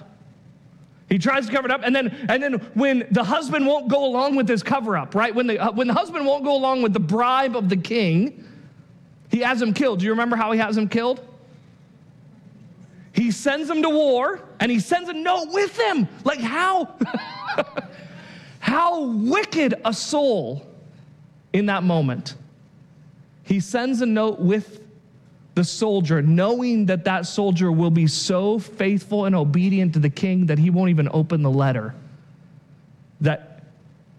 He 1.09 1.19
tries 1.19 1.47
to 1.47 1.53
cover 1.53 1.67
it 1.67 1.73
up, 1.73 1.83
and 1.85 1.95
then, 1.95 2.27
and 2.29 2.43
then 2.43 2.55
when 2.75 3.07
the 3.11 3.23
husband 3.23 3.67
won't 3.67 3.89
go 3.89 4.05
along 4.05 4.35
with 4.35 4.49
his 4.49 4.63
cover 4.63 4.97
up, 4.97 5.15
right? 5.15 5.35
When 5.35 5.47
the, 5.47 5.59
uh, 5.59 5.73
when 5.73 5.87
the 5.87 5.95
husband 5.95 6.27
won't 6.27 6.45
go 6.45 6.57
along 6.57 6.83
with 6.83 6.93
the 6.93 7.01
bribe 7.01 7.57
of 7.57 7.69
the 7.69 7.77
king, 7.77 8.45
he 9.31 9.39
has 9.41 9.63
him 9.63 9.73
killed. 9.73 10.01
Do 10.01 10.05
you 10.05 10.11
remember 10.11 10.37
how 10.37 10.53
he 10.53 10.59
has 10.59 10.77
him 10.77 10.89
killed? 10.89 11.21
He 13.13 13.31
sends 13.31 13.71
him 13.71 13.83
to 13.83 13.89
war, 13.89 14.43
and 14.61 14.71
he 14.71 14.81
sends 14.81 15.09
a 15.09 15.13
note 15.13 15.49
with 15.51 15.79
him. 15.79 16.09
Like, 16.25 16.41
how, 16.41 16.97
how 18.59 19.05
wicked 19.05 19.75
a 19.85 19.93
soul 19.93 20.67
in 21.53 21.67
that 21.67 21.83
moment 21.83 22.35
he 23.47 23.61
sends 23.61 24.01
a 24.01 24.07
note 24.07 24.41
with 24.41 24.81
the 25.55 25.65
soldier, 25.65 26.21
knowing 26.21 26.87
that 26.87 27.05
that 27.05 27.27
soldier 27.27 27.73
will 27.73 27.91
be 27.91 28.07
so 28.07 28.59
faithful 28.59 29.25
and 29.25 29.35
obedient 29.35 29.95
to 29.95 29.99
the 29.99 30.11
king 30.11 30.47
that 30.47 30.59
he 30.59 30.69
won't 30.69 30.91
even 30.91 31.09
open 31.13 31.43
the 31.43 31.51
letter 31.51 31.95
that 33.21 33.63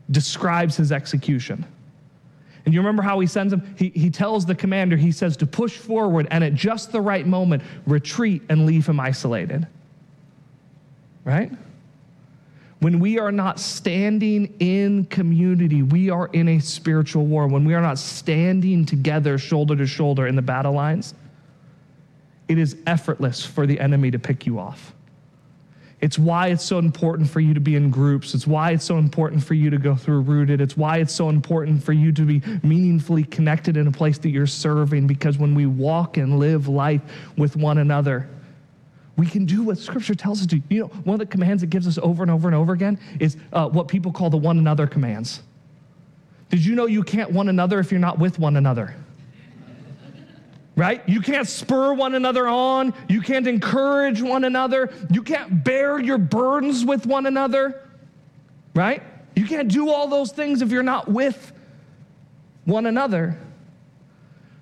describes 0.10 0.78
his 0.78 0.92
execution. 0.92 1.66
And 2.66 2.74
you 2.74 2.80
remember 2.80 3.04
how 3.04 3.20
he 3.20 3.28
sends 3.28 3.54
him? 3.54 3.76
He, 3.78 3.90
he 3.90 4.10
tells 4.10 4.46
the 4.46 4.56
commander, 4.56 4.98
he 4.98 5.12
says 5.12 5.38
to 5.38 5.46
push 5.46 5.78
forward 5.78 6.28
and 6.32 6.44
at 6.44 6.54
just 6.54 6.92
the 6.92 7.02
right 7.02 7.28
moment, 7.28 7.64
retreat 7.86 8.42
and 8.50 8.66
leave 8.66 8.88
him 8.88 9.00
isolated. 9.00 9.68
Right? 11.24 11.52
When 12.80 13.00
we 13.00 13.18
are 13.18 13.32
not 13.32 13.60
standing 13.60 14.54
in 14.60 15.06
community, 15.06 15.82
we 15.82 16.10
are 16.12 16.28
in 16.28 16.48
a 16.48 16.60
spiritual 16.60 17.26
war. 17.26 17.48
When 17.48 17.66
we 17.66 17.74
are 17.74 17.82
not 17.82 17.98
standing 17.98 18.86
together, 18.86 19.38
shoulder 19.38 19.76
to 19.76 19.88
shoulder 19.88 20.28
in 20.28 20.36
the 20.36 20.44
battle 20.44 20.74
lines, 20.74 21.16
it 22.48 22.60
is 22.60 22.78
effortless 22.86 23.44
for 23.44 23.66
the 23.66 23.80
enemy 23.80 24.12
to 24.12 24.20
pick 24.20 24.46
you 24.46 24.60
off. 24.60 24.94
It's 26.00 26.20
why 26.20 26.50
it's 26.50 26.64
so 26.64 26.78
important 26.78 27.28
for 27.28 27.40
you 27.40 27.56
to 27.56 27.60
be 27.60 27.76
in 27.76 27.90
groups. 27.90 28.36
It's 28.36 28.46
why 28.46 28.72
it's 28.72 28.86
so 28.86 29.00
important 29.00 29.44
for 29.44 29.56
you 29.56 29.72
to 29.72 29.80
go 29.80 29.96
through 29.96 30.22
rooted. 30.22 30.62
It's 30.62 30.78
why 30.78 30.98
it's 30.98 31.14
so 31.14 31.30
important 31.30 31.84
for 31.84 31.94
you 31.94 32.12
to 32.12 32.22
be 32.22 32.44
meaningfully 32.62 33.24
connected 33.24 33.78
in 33.78 33.88
a 33.88 33.92
place 33.92 34.20
that 34.20 34.30
you're 34.30 34.46
serving 34.46 35.08
because 35.08 35.40
when 35.40 35.56
we 35.56 35.66
walk 35.66 36.18
and 36.18 36.38
live 36.38 36.68
life 36.68 37.02
with 37.36 37.56
one 37.56 37.80
another, 37.80 38.30
we 39.18 39.26
can 39.26 39.46
do 39.46 39.64
what 39.64 39.78
Scripture 39.80 40.16
tells 40.16 40.42
us 40.42 40.48
to. 40.48 40.62
You 40.70 40.82
know, 40.82 40.88
one 40.88 41.16
of 41.16 41.20
the 41.20 41.26
commands 41.26 41.64
it 41.64 41.70
gives 41.70 41.88
us 41.88 41.98
over 41.98 42.24
and 42.24 42.32
over 42.32 42.48
and 42.48 42.56
over 42.56 42.74
again 42.74 43.00
is 43.20 43.36
uh, 43.52 43.68
what 43.68 43.88
people 43.88 44.12
call 44.12 44.30
the 44.30 44.38
one 44.38 44.60
another 44.60 44.86
commands. 44.86 45.42
Did 46.50 46.64
you 46.64 46.76
know 46.76 46.86
you 46.86 47.04
can't 47.04 47.32
one 47.32 47.50
another 47.50 47.80
if 47.80 47.92
you're 47.92 48.00
not 48.00 48.20
with 48.20 48.40
one 48.40 48.56
another? 48.56 48.96
Right? 50.76 51.02
You 51.10 51.22
can't 51.22 51.48
spur 51.48 51.94
one 51.94 52.14
another 52.14 52.48
on. 52.48 52.94
You 53.10 53.22
can't 53.22 53.48
encourage 53.48 54.22
one 54.22 54.44
another. 54.44 54.94
You 55.12 55.24
can't 55.24 55.64
bear 55.64 56.00
your 56.00 56.20
burdens 56.20 56.86
with 56.86 57.08
one 57.08 57.26
another. 57.26 57.90
Right? 58.76 59.02
You 59.36 59.48
can't 59.48 59.68
do 59.72 59.90
all 59.90 60.08
those 60.08 60.32
things 60.32 60.62
if 60.62 60.72
you're 60.72 60.84
not 60.84 61.08
with 61.08 61.52
one 62.66 62.86
another. 62.86 63.40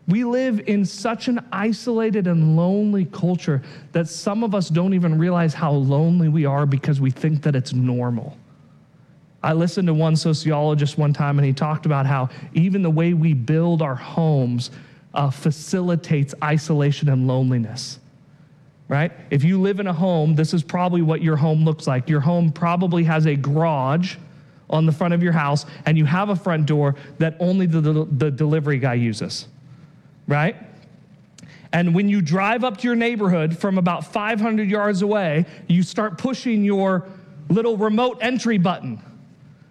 We 0.08 0.24
live 0.24 0.62
in 0.68 0.86
such 0.86 1.28
an 1.28 1.44
isolated 1.52 2.28
and 2.28 2.56
lonely 2.56 3.06
culture 3.06 3.64
that 3.92 4.08
some 4.08 4.44
of 4.44 4.54
us 4.54 4.70
don't 4.70 4.94
even 4.94 5.18
realize 5.18 5.54
how 5.54 5.72
lonely 5.72 6.30
we 6.30 6.46
are 6.46 6.66
because 6.68 7.02
we 7.02 7.10
think 7.10 7.42
that 7.42 7.56
it's 7.56 7.74
normal. 7.74 8.38
I 9.42 9.54
listened 9.54 9.88
to 9.88 9.94
one 9.94 10.16
sociologist 10.16 10.98
one 10.98 11.14
time 11.14 11.40
and 11.40 11.46
he 11.46 11.54
talked 11.54 11.86
about 11.86 12.06
how 12.06 12.30
even 12.54 12.84
the 12.84 12.90
way 12.90 13.14
we 13.14 13.34
build 13.34 13.82
our 13.82 13.96
homes 13.96 14.70
uh, 15.14 15.30
facilitates 15.32 16.36
isolation 16.44 17.10
and 17.10 17.28
loneliness. 17.28 18.00
Right? 18.88 19.12
If 19.32 19.44
you 19.44 19.60
live 19.60 19.80
in 19.80 19.88
a 19.88 19.94
home, 19.94 20.36
this 20.36 20.54
is 20.54 20.62
probably 20.62 21.02
what 21.02 21.24
your 21.24 21.36
home 21.36 21.66
looks 21.66 21.88
like. 21.88 22.08
Your 22.08 22.20
home 22.20 22.52
probably 22.52 23.04
has 23.06 23.26
a 23.26 23.36
garage 23.36 24.18
on 24.70 24.86
the 24.86 24.92
front 24.92 25.16
of 25.16 25.24
your 25.24 25.32
house, 25.32 25.66
and 25.88 25.98
you 25.98 26.06
have 26.06 26.30
a 26.30 26.36
front 26.36 26.68
door 26.68 26.96
that 27.18 27.36
only 27.40 27.66
the, 27.66 27.82
the, 27.82 28.06
the 28.06 28.32
delivery 28.32 28.78
guy 28.78 28.94
uses 28.94 29.48
right? 30.28 30.56
And 31.72 31.94
when 31.94 32.08
you 32.08 32.22
drive 32.22 32.64
up 32.64 32.78
to 32.78 32.88
your 32.88 32.96
neighborhood 32.96 33.58
from 33.58 33.78
about 33.78 34.06
500 34.06 34.70
yards 34.70 35.02
away, 35.02 35.46
you 35.68 35.84
start 35.84 36.18
pushing 36.18 36.64
your 36.64 37.06
little 37.50 37.78
remote 37.78 38.20
entry 38.22 38.58
button, 38.58 39.02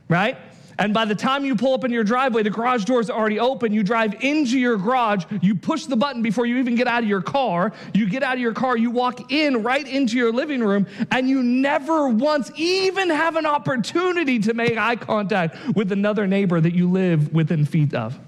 right? 0.08 0.36
And 0.78 0.92
by 0.92 1.04
the 1.04 1.14
time 1.14 1.44
you 1.44 1.54
pull 1.54 1.72
up 1.74 1.84
in 1.84 1.92
your 1.92 2.04
driveway, 2.04 2.42
the 2.42 2.50
garage 2.50 2.84
door 2.84 3.00
is 3.00 3.08
already 3.08 3.38
open. 3.38 3.72
You 3.72 3.82
drive 3.82 4.22
into 4.22 4.58
your 4.58 4.76
garage, 4.76 5.24
you 5.40 5.54
push 5.54 5.86
the 5.86 5.96
button 5.96 6.20
before 6.20 6.46
you 6.46 6.58
even 6.58 6.74
get 6.74 6.88
out 6.88 7.02
of 7.02 7.08
your 7.08 7.22
car. 7.22 7.72
You 7.94 8.08
get 8.08 8.22
out 8.22 8.34
of 8.34 8.40
your 8.40 8.54
car, 8.54 8.76
you 8.76 8.90
walk 8.90 9.32
in 9.32 9.62
right 9.62 9.86
into 9.86 10.16
your 10.16 10.32
living 10.32 10.62
room, 10.62 10.86
and 11.10 11.28
you 11.28 11.42
never 11.42 12.08
once 12.08 12.50
even 12.56 13.08
have 13.08 13.36
an 13.36 13.46
opportunity 13.46 14.38
to 14.40 14.54
make 14.54 14.76
eye 14.76 14.96
contact 14.96 15.56
with 15.74 15.92
another 15.92 16.26
neighbor 16.26 16.60
that 16.60 16.74
you 16.74 16.90
live 16.90 17.32
within 17.32 17.64
feet 17.64 17.94
of 17.94 18.18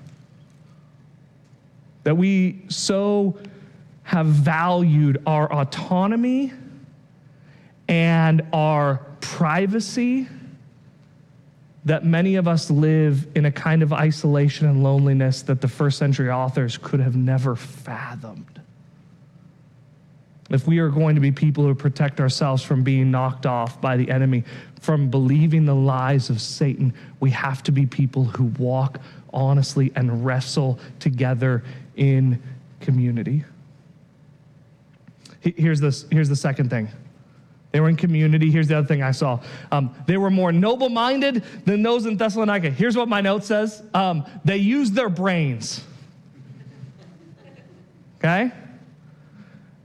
that 2.06 2.14
we 2.14 2.62
so 2.68 3.36
have 4.04 4.26
valued 4.26 5.20
our 5.26 5.52
autonomy 5.52 6.52
and 7.88 8.46
our 8.52 9.04
privacy 9.20 10.28
that 11.84 12.04
many 12.04 12.36
of 12.36 12.46
us 12.46 12.70
live 12.70 13.26
in 13.34 13.46
a 13.46 13.50
kind 13.50 13.82
of 13.82 13.92
isolation 13.92 14.68
and 14.68 14.84
loneliness 14.84 15.42
that 15.42 15.60
the 15.60 15.66
first 15.66 15.98
century 15.98 16.30
authors 16.30 16.78
could 16.78 17.00
have 17.00 17.16
never 17.16 17.56
fathomed. 17.56 18.60
If 20.48 20.68
we 20.68 20.78
are 20.78 20.90
going 20.90 21.16
to 21.16 21.20
be 21.20 21.32
people 21.32 21.64
who 21.64 21.74
protect 21.74 22.20
ourselves 22.20 22.62
from 22.62 22.84
being 22.84 23.10
knocked 23.10 23.46
off 23.46 23.80
by 23.80 23.96
the 23.96 24.08
enemy, 24.12 24.44
from 24.80 25.10
believing 25.10 25.64
the 25.64 25.74
lies 25.74 26.30
of 26.30 26.40
Satan, 26.40 26.94
we 27.18 27.30
have 27.30 27.64
to 27.64 27.72
be 27.72 27.84
people 27.84 28.22
who 28.22 28.44
walk 28.60 29.00
honestly 29.32 29.90
and 29.96 30.24
wrestle 30.24 30.78
together 31.00 31.64
in 31.96 32.42
community. 32.80 33.44
Here's, 35.40 35.80
this, 35.80 36.06
here's 36.10 36.28
the 36.28 36.36
second 36.36 36.70
thing. 36.70 36.88
They 37.72 37.80
were 37.80 37.88
in 37.88 37.96
community. 37.96 38.50
Here's 38.50 38.68
the 38.68 38.78
other 38.78 38.86
thing 38.86 39.02
I 39.02 39.10
saw. 39.10 39.40
Um, 39.70 39.94
they 40.06 40.16
were 40.16 40.30
more 40.30 40.50
noble 40.50 40.88
minded 40.88 41.44
than 41.64 41.82
those 41.82 42.06
in 42.06 42.16
Thessalonica. 42.16 42.70
Here's 42.70 42.96
what 42.96 43.08
my 43.08 43.20
note 43.20 43.44
says 43.44 43.82
um, 43.92 44.24
they 44.44 44.56
used 44.56 44.94
their 44.94 45.08
brains. 45.08 45.84
Okay? 48.18 48.50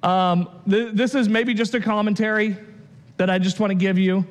Um, 0.01 0.49
th- 0.69 0.93
this 0.93 1.15
is 1.15 1.27
maybe 1.27 1.53
just 1.53 1.75
a 1.75 1.81
commentary 1.81 2.57
that 3.17 3.29
I 3.29 3.37
just 3.37 3.59
want 3.59 3.71
to 3.71 3.75
give 3.75 3.99
you. 3.99 4.25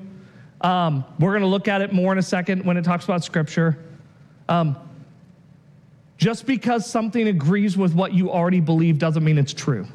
Um, 0.63 1.05
we're 1.19 1.31
going 1.31 1.43
to 1.43 1.47
look 1.47 1.69
at 1.69 1.81
it 1.81 1.93
more 1.93 2.13
in 2.13 2.19
a 2.19 2.23
second 2.23 2.65
when 2.65 2.77
it 2.77 2.83
talks 2.83 3.05
about 3.05 3.25
scripture. 3.25 3.79
Just 6.21 6.45
because 6.45 6.85
something 6.85 7.29
agrees 7.29 7.79
with 7.79 7.95
what 7.95 8.13
you 8.13 8.31
already 8.31 8.61
believe 8.61 8.99
doesn't 8.99 9.25
mean 9.25 9.39
it's 9.39 9.55
true. 9.55 9.87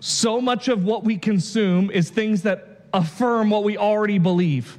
So 0.00 0.40
much 0.40 0.68
of 0.68 0.86
what 0.86 1.04
we 1.04 1.18
consume 1.18 1.90
is 1.90 2.08
things 2.08 2.40
that 2.44 2.86
affirm 2.94 3.50
what 3.50 3.64
we 3.64 3.76
already 3.76 4.18
believe. 4.18 4.78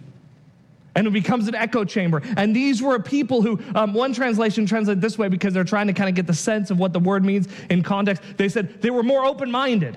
And 0.96 1.06
it 1.06 1.12
becomes 1.12 1.48
an 1.48 1.54
echo 1.54 1.86
chamber. 1.86 2.24
And 2.36 2.56
these 2.56 2.82
were 2.82 2.98
people 2.98 3.44
who, 3.44 3.60
um, 3.76 3.94
one 3.94 4.14
translation 4.14 4.66
translated 4.66 5.00
this 5.00 5.16
way 5.16 5.28
because 5.28 5.54
they're 5.54 5.64
trying 5.64 5.86
to 5.86 5.94
kind 5.94 6.10
of 6.10 6.16
get 6.16 6.26
the 6.26 6.34
sense 6.34 6.72
of 6.72 6.80
what 6.80 6.92
the 6.92 7.00
word 7.00 7.24
means 7.24 7.48
in 7.70 7.84
context. 7.84 8.24
They 8.38 8.50
said 8.50 8.82
they 8.82 8.90
were 8.90 9.04
more 9.04 9.26
open 9.26 9.52
minded, 9.52 9.96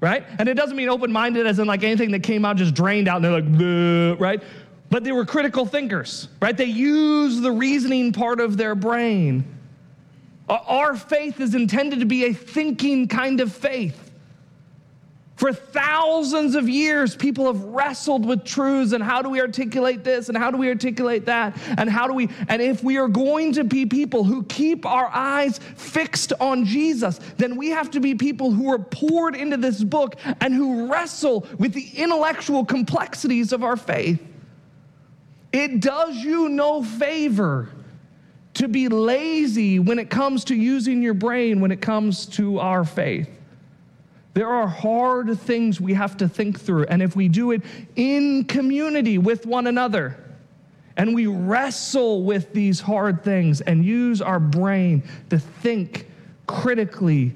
right? 0.00 0.24
And 0.38 0.48
it 0.48 0.54
doesn't 0.54 0.76
mean 0.76 0.88
open 0.88 1.10
minded 1.10 1.44
as 1.44 1.58
in 1.58 1.66
like 1.66 1.82
anything 1.82 2.12
that 2.12 2.22
came 2.22 2.44
out 2.44 2.56
just 2.56 2.74
drained 2.74 3.08
out 3.08 3.16
and 3.16 3.24
they're 3.24 3.40
like, 3.40 4.20
right? 4.20 4.42
But 4.90 5.04
they 5.04 5.12
were 5.12 5.24
critical 5.24 5.66
thinkers, 5.66 6.28
right? 6.40 6.56
They 6.56 6.66
use 6.66 7.40
the 7.40 7.52
reasoning 7.52 8.12
part 8.12 8.40
of 8.40 8.56
their 8.56 8.74
brain. 8.74 9.44
Our 10.48 10.96
faith 10.96 11.40
is 11.40 11.54
intended 11.54 12.00
to 12.00 12.06
be 12.06 12.26
a 12.26 12.32
thinking 12.32 13.08
kind 13.08 13.40
of 13.40 13.52
faith. 13.52 14.06
For 15.36 15.52
thousands 15.52 16.54
of 16.54 16.66
years, 16.66 17.14
people 17.14 17.46
have 17.46 17.62
wrestled 17.62 18.24
with 18.24 18.44
truths 18.44 18.92
and 18.92 19.04
how 19.04 19.20
do 19.20 19.28
we 19.28 19.38
articulate 19.40 20.02
this 20.02 20.30
and 20.30 20.38
how 20.38 20.50
do 20.50 20.56
we 20.56 20.68
articulate 20.68 21.26
that 21.26 21.58
and 21.76 21.90
how 21.90 22.06
do 22.06 22.14
we, 22.14 22.30
and 22.48 22.62
if 22.62 22.82
we 22.82 22.96
are 22.96 23.08
going 23.08 23.52
to 23.52 23.64
be 23.64 23.84
people 23.84 24.24
who 24.24 24.44
keep 24.44 24.86
our 24.86 25.10
eyes 25.12 25.58
fixed 25.58 26.32
on 26.40 26.64
Jesus, 26.64 27.20
then 27.36 27.56
we 27.56 27.68
have 27.68 27.90
to 27.90 28.00
be 28.00 28.14
people 28.14 28.50
who 28.50 28.72
are 28.72 28.78
poured 28.78 29.36
into 29.36 29.58
this 29.58 29.84
book 29.84 30.16
and 30.40 30.54
who 30.54 30.90
wrestle 30.90 31.46
with 31.58 31.74
the 31.74 31.90
intellectual 31.96 32.64
complexities 32.64 33.52
of 33.52 33.62
our 33.62 33.76
faith. 33.76 34.22
It 35.52 35.80
does 35.80 36.16
you 36.16 36.48
no 36.48 36.82
favor 36.82 37.68
to 38.54 38.68
be 38.68 38.88
lazy 38.88 39.78
when 39.78 39.98
it 39.98 40.08
comes 40.08 40.44
to 40.44 40.54
using 40.54 41.02
your 41.02 41.14
brain, 41.14 41.60
when 41.60 41.70
it 41.70 41.80
comes 41.80 42.26
to 42.26 42.58
our 42.58 42.84
faith. 42.84 43.28
There 44.34 44.48
are 44.48 44.66
hard 44.66 45.38
things 45.40 45.80
we 45.80 45.94
have 45.94 46.16
to 46.18 46.28
think 46.28 46.60
through, 46.60 46.84
and 46.84 47.02
if 47.02 47.16
we 47.16 47.28
do 47.28 47.52
it 47.52 47.62
in 47.96 48.44
community 48.44 49.18
with 49.18 49.46
one 49.46 49.66
another, 49.66 50.22
and 50.96 51.14
we 51.14 51.26
wrestle 51.26 52.22
with 52.22 52.52
these 52.52 52.80
hard 52.80 53.22
things 53.22 53.60
and 53.60 53.84
use 53.84 54.22
our 54.22 54.40
brain 54.40 55.02
to 55.30 55.38
think 55.38 56.10
critically 56.46 57.34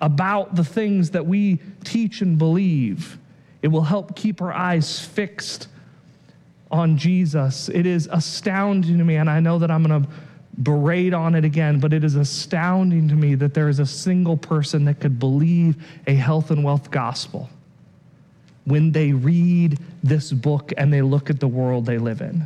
about 0.00 0.54
the 0.54 0.64
things 0.64 1.10
that 1.10 1.24
we 1.24 1.60
teach 1.84 2.20
and 2.20 2.36
believe, 2.36 3.18
it 3.62 3.68
will 3.68 3.82
help 3.82 4.14
keep 4.14 4.42
our 4.42 4.52
eyes 4.52 5.00
fixed 5.00 5.68
on 6.74 6.98
Jesus. 6.98 7.68
It 7.68 7.86
is 7.86 8.08
astounding 8.10 8.98
to 8.98 9.04
me, 9.04 9.14
and 9.14 9.30
I 9.30 9.38
know 9.38 9.60
that 9.60 9.70
I'm 9.70 9.84
going 9.84 10.02
to 10.02 10.08
berate 10.60 11.14
on 11.14 11.36
it 11.36 11.44
again, 11.44 11.78
but 11.78 11.92
it 11.92 12.02
is 12.02 12.16
astounding 12.16 13.08
to 13.08 13.14
me 13.14 13.36
that 13.36 13.54
there 13.54 13.68
is 13.68 13.78
a 13.78 13.86
single 13.86 14.36
person 14.36 14.84
that 14.86 14.98
could 14.98 15.20
believe 15.20 15.76
a 16.08 16.14
health 16.14 16.50
and 16.50 16.64
wealth 16.64 16.90
gospel 16.90 17.48
when 18.64 18.90
they 18.90 19.12
read 19.12 19.78
this 20.02 20.32
book 20.32 20.72
and 20.76 20.92
they 20.92 21.00
look 21.00 21.30
at 21.30 21.38
the 21.38 21.46
world 21.46 21.86
they 21.86 21.98
live 21.98 22.20
in. 22.20 22.44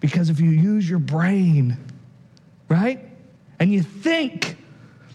Because 0.00 0.28
if 0.28 0.38
you 0.38 0.50
use 0.50 0.88
your 0.88 0.98
brain, 0.98 1.78
right, 2.68 3.08
and 3.58 3.72
you 3.72 3.82
think, 3.82 4.58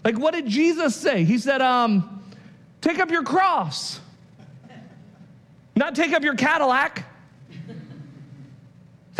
like 0.04 0.18
what 0.18 0.34
did 0.34 0.48
Jesus 0.48 0.96
say? 0.96 1.22
He 1.22 1.38
said, 1.38 1.62
um, 1.62 2.24
take 2.80 2.98
up 2.98 3.12
your 3.12 3.22
cross, 3.22 4.00
not 5.76 5.94
take 5.94 6.12
up 6.12 6.24
your 6.24 6.34
Cadillac. 6.34 7.04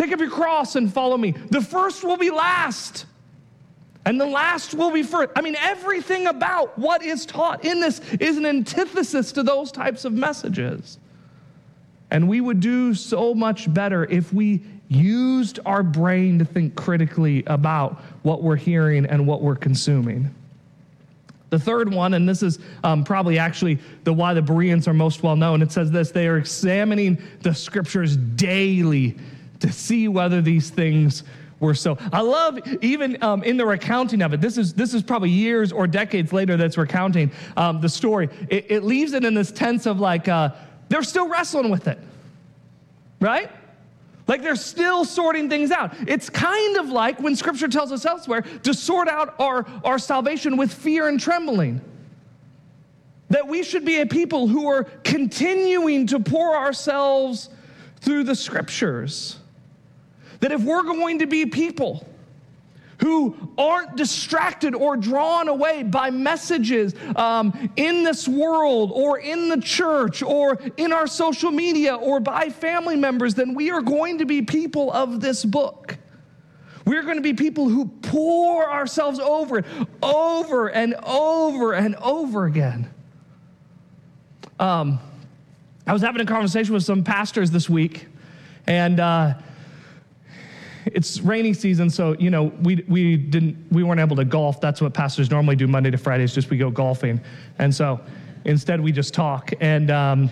Take 0.01 0.13
up 0.13 0.19
your 0.19 0.31
cross 0.31 0.75
and 0.75 0.91
follow 0.91 1.15
me. 1.15 1.29
The 1.51 1.61
first 1.61 2.03
will 2.03 2.17
be 2.17 2.31
last, 2.31 3.05
and 4.03 4.19
the 4.19 4.25
last 4.25 4.73
will 4.73 4.89
be 4.89 5.03
first. 5.03 5.29
I 5.35 5.41
mean, 5.41 5.55
everything 5.55 6.25
about 6.25 6.75
what 6.75 7.03
is 7.03 7.23
taught 7.23 7.63
in 7.63 7.79
this 7.79 8.01
is 8.19 8.35
an 8.35 8.47
antithesis 8.47 9.31
to 9.33 9.43
those 9.43 9.71
types 9.71 10.03
of 10.03 10.11
messages. 10.11 10.97
And 12.09 12.27
we 12.27 12.41
would 12.41 12.61
do 12.61 12.95
so 12.95 13.35
much 13.35 13.71
better 13.71 14.05
if 14.05 14.33
we 14.33 14.63
used 14.87 15.59
our 15.67 15.83
brain 15.83 16.39
to 16.39 16.45
think 16.45 16.75
critically 16.75 17.43
about 17.45 18.01
what 18.23 18.41
we're 18.41 18.55
hearing 18.55 19.05
and 19.05 19.27
what 19.27 19.43
we're 19.43 19.55
consuming. 19.55 20.33
The 21.51 21.59
third 21.59 21.93
one, 21.93 22.15
and 22.15 22.27
this 22.27 22.41
is 22.41 22.57
um, 22.83 23.03
probably 23.03 23.37
actually 23.37 23.77
the 24.03 24.13
why 24.13 24.33
the 24.33 24.41
Bereans 24.41 24.87
are 24.87 24.95
most 24.95 25.21
well 25.21 25.35
known. 25.35 25.61
It 25.61 25.71
says 25.71 25.91
this: 25.91 26.09
they 26.09 26.27
are 26.27 26.37
examining 26.37 27.21
the 27.41 27.53
scriptures 27.53 28.17
daily 28.17 29.15
to 29.61 29.71
see 29.71 30.07
whether 30.07 30.41
these 30.41 30.69
things 30.69 31.23
were 31.59 31.73
so. 31.73 31.97
I 32.11 32.21
love 32.21 32.59
even 32.83 33.21
um, 33.23 33.43
in 33.43 33.55
the 33.55 33.65
recounting 33.65 34.21
of 34.21 34.33
it. 34.33 34.41
This 34.41 34.57
is 34.57 34.73
this 34.73 34.93
is 34.93 35.03
probably 35.03 35.29
years 35.29 35.71
or 35.71 35.87
decades 35.87 36.33
later 36.33 36.57
that's 36.57 36.77
recounting 36.77 37.31
um, 37.55 37.79
the 37.79 37.89
story. 37.89 38.29
It, 38.49 38.65
it, 38.69 38.83
leaves 38.83 39.13
it 39.13 39.23
in 39.23 39.33
this 39.33 39.51
tense 39.51 39.85
of 39.85 39.99
like 39.99 40.27
uh, 40.27 40.49
they're 40.89 41.03
still 41.03 41.29
wrestling 41.29 41.69
with 41.69 41.87
it, 41.87 41.99
right? 43.19 43.49
Like 44.27 44.43
they're 44.43 44.55
still 44.55 45.03
sorting 45.03 45.49
things 45.49 45.71
out. 45.71 45.93
It's 46.07 46.29
kind 46.29 46.77
of 46.77 46.87
like 46.87 47.19
when 47.19 47.35
scripture 47.35 47.67
tells 47.67 47.91
us 47.91 48.05
elsewhere 48.05 48.43
to 48.63 48.73
sort 48.73 49.09
out 49.09 49.35
our, 49.39 49.65
our 49.83 49.99
salvation 49.99 50.55
with 50.55 50.73
fear 50.73 51.09
and 51.09 51.19
trembling. 51.19 51.81
That 53.29 53.47
we 53.47 53.63
should 53.63 53.83
be 53.83 53.99
a 53.99 54.05
people 54.05 54.47
who 54.47 54.67
are 54.67 54.85
continuing 55.03 56.07
to 56.07 56.19
pour 56.21 56.55
ourselves 56.55 57.49
through 57.99 58.23
the 58.23 58.35
scriptures. 58.35 59.37
That 60.41 60.51
if 60.51 60.61
we're 60.61 60.83
going 60.83 61.19
to 61.19 61.27
be 61.27 61.45
people 61.45 62.05
who 63.01 63.35
aren't 63.57 63.95
distracted 63.95 64.75
or 64.75 64.95
drawn 64.95 65.47
away 65.47 65.81
by 65.81 66.11
messages 66.11 66.93
um, 67.15 67.71
in 67.75 68.03
this 68.03 68.27
world 68.27 68.91
or 68.93 69.19
in 69.19 69.49
the 69.49 69.59
church 69.59 70.21
or 70.21 70.59
in 70.77 70.93
our 70.93 71.07
social 71.07 71.49
media 71.49 71.95
or 71.95 72.19
by 72.19 72.49
family 72.49 72.95
members, 72.95 73.33
then 73.33 73.55
we 73.55 73.71
are 73.71 73.81
going 73.81 74.19
to 74.19 74.25
be 74.25 74.43
people 74.43 74.91
of 74.91 75.19
this 75.19 75.43
book. 75.43 75.97
We're 76.85 77.03
going 77.03 77.15
to 77.15 77.21
be 77.21 77.33
people 77.33 77.69
who 77.69 77.85
pour 77.85 78.69
ourselves 78.69 79.19
over 79.19 79.59
it 79.59 79.65
over 80.03 80.69
and 80.69 80.95
over 81.03 81.73
and 81.73 81.95
over 81.95 82.45
again. 82.45 82.91
Um, 84.59 84.99
I 85.87 85.93
was 85.93 86.03
having 86.03 86.21
a 86.21 86.25
conversation 86.25 86.73
with 86.73 86.83
some 86.83 87.03
pastors 87.03 87.49
this 87.49 87.67
week, 87.67 88.07
and 88.67 88.99
uh, 88.99 89.33
it's 90.85 91.19
rainy 91.21 91.53
season, 91.53 91.89
so 91.89 92.15
you 92.19 92.29
know 92.29 92.45
we 92.61 92.83
we 92.87 93.17
didn't 93.17 93.57
we 93.71 93.83
weren't 93.83 93.99
able 93.99 94.15
to 94.15 94.25
golf. 94.25 94.61
That's 94.61 94.81
what 94.81 94.93
pastors 94.93 95.29
normally 95.29 95.55
do 95.55 95.67
Monday 95.67 95.91
to 95.91 95.97
Fridays. 95.97 96.33
Just 96.33 96.49
we 96.49 96.57
go 96.57 96.69
golfing, 96.69 97.21
and 97.59 97.73
so 97.73 97.99
instead 98.45 98.81
we 98.81 98.91
just 98.91 99.13
talk. 99.13 99.51
And 99.59 99.91
um, 99.91 100.29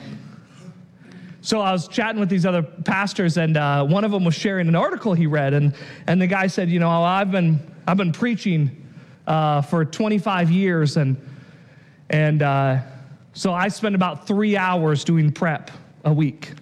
so 1.41 1.61
I 1.61 1.71
was 1.71 1.87
chatting 1.87 2.19
with 2.19 2.29
these 2.29 2.45
other 2.45 2.61
pastors, 2.61 3.37
and 3.37 3.57
uh, 3.57 3.85
one 3.85 4.03
of 4.03 4.11
them 4.11 4.25
was 4.25 4.35
sharing 4.35 4.67
an 4.67 4.75
article 4.75 5.13
he 5.13 5.27
read, 5.27 5.53
and 5.53 5.75
and 6.07 6.21
the 6.21 6.27
guy 6.27 6.47
said, 6.47 6.69
you 6.69 6.79
know, 6.79 6.89
I've 6.89 7.31
been 7.31 7.59
I've 7.87 7.97
been 7.97 8.11
preaching 8.11 8.85
uh, 9.27 9.61
for 9.61 9.85
25 9.85 10.51
years, 10.51 10.97
and 10.97 11.15
and 12.09 12.41
uh, 12.41 12.79
so 13.33 13.53
I 13.53 13.67
spend 13.67 13.95
about 13.95 14.27
three 14.27 14.57
hours 14.57 15.03
doing 15.03 15.31
prep 15.31 15.71
a 16.03 16.13
week. 16.13 16.53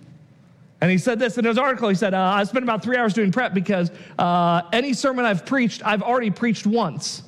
And 0.80 0.92
he 0.92 0.98
said 0.98 1.18
this 1.18 1.38
in 1.38 1.46
his 1.46 1.58
article. 1.58 1.90
He 1.90 1.96
said, 1.96 2.14
uh, 2.14 2.20
I 2.20 2.44
spent 2.44 2.64
about 2.64 2.84
three 2.84 2.98
hours 2.98 3.14
doing 3.14 3.32
prep 3.32 3.54
because 3.54 3.92
uh, 4.20 4.62
any 4.72 4.94
sermon 4.94 5.26
I've 5.26 5.46
preached, 5.46 5.82
I've 5.86 6.04
already 6.04 6.30
preached 6.30 6.68
once. 6.68 7.24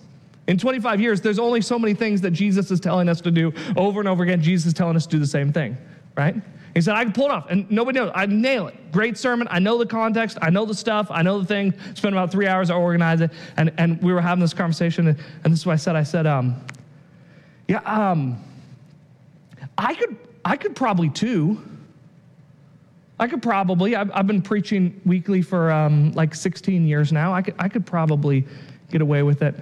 In 0.48 0.58
25 0.58 1.00
years, 1.00 1.22
there's 1.22 1.40
only 1.40 1.62
so 1.62 1.78
many 1.78 1.94
things 1.94 2.22
that 2.22 2.32
Jesus 2.32 2.72
is 2.72 2.80
telling 2.80 3.08
us 3.08 3.22
to 3.22 3.32
do 3.32 3.54
over 3.76 4.00
and 4.00 4.10
over 4.10 4.24
again. 4.24 4.42
Jesus 4.42 4.68
is 4.68 4.74
telling 4.74 4.96
us 4.96 5.06
to 5.06 5.12
do 5.12 5.20
the 5.20 5.28
same 5.28 5.54
thing, 5.54 5.78
right? 6.16 6.36
He 6.74 6.82
said, 6.82 6.96
I 6.96 7.04
can 7.04 7.14
pull 7.14 7.26
it 7.26 7.32
off, 7.32 7.48
and 7.50 7.70
nobody 7.72 8.00
knows. 8.00 8.12
I 8.14 8.26
nail 8.26 8.68
it. 8.68 8.92
Great 8.92 9.18
sermon. 9.18 9.48
I 9.52 9.60
know 9.60 9.78
the 9.78 9.86
context. 9.86 10.38
I 10.42 10.50
know 10.50 10.66
the 10.66 10.74
stuff. 10.74 11.08
I 11.10 11.22
know 11.22 11.40
the 11.40 11.46
thing. 11.46 11.74
Spent 11.96 12.14
about 12.14 12.32
three 12.32 12.48
hours, 12.48 12.70
I 12.70 12.76
organize 12.76 13.22
it. 13.22 13.32
And, 13.58 13.72
and 13.78 14.02
we 14.02 14.14
were 14.14 14.22
having 14.22 14.42
this 14.42 14.54
conversation, 14.54 15.08
and, 15.10 15.20
and 15.44 15.54
this 15.54 15.62
is 15.62 15.66
what 15.66 15.74
I 15.74 15.78
said. 15.78 15.96
I 15.96 16.04
said, 16.04 16.28
um, 16.28 16.56
yeah, 17.68 17.80
um, 17.80 18.44
I 19.78 19.94
could, 19.96 20.18
I 20.46 20.58
could 20.58 20.76
probably 20.76 21.10
too. 21.10 21.62
I 23.20 23.28
could 23.28 23.42
probably, 23.42 23.96
I've, 23.96 24.10
I've 24.14 24.28
been 24.28 24.42
preaching 24.42 25.02
weekly 25.06 25.42
for 25.42 25.72
um, 25.72 26.14
like 26.14 26.34
16 26.34 26.88
years 26.88 27.12
now. 27.12 27.34
I 27.34 27.42
could, 27.42 27.56
I 27.60 27.68
could 27.68 27.86
probably 27.86 28.48
get 28.90 29.02
away 29.02 29.24
with 29.24 29.42
it. 29.42 29.56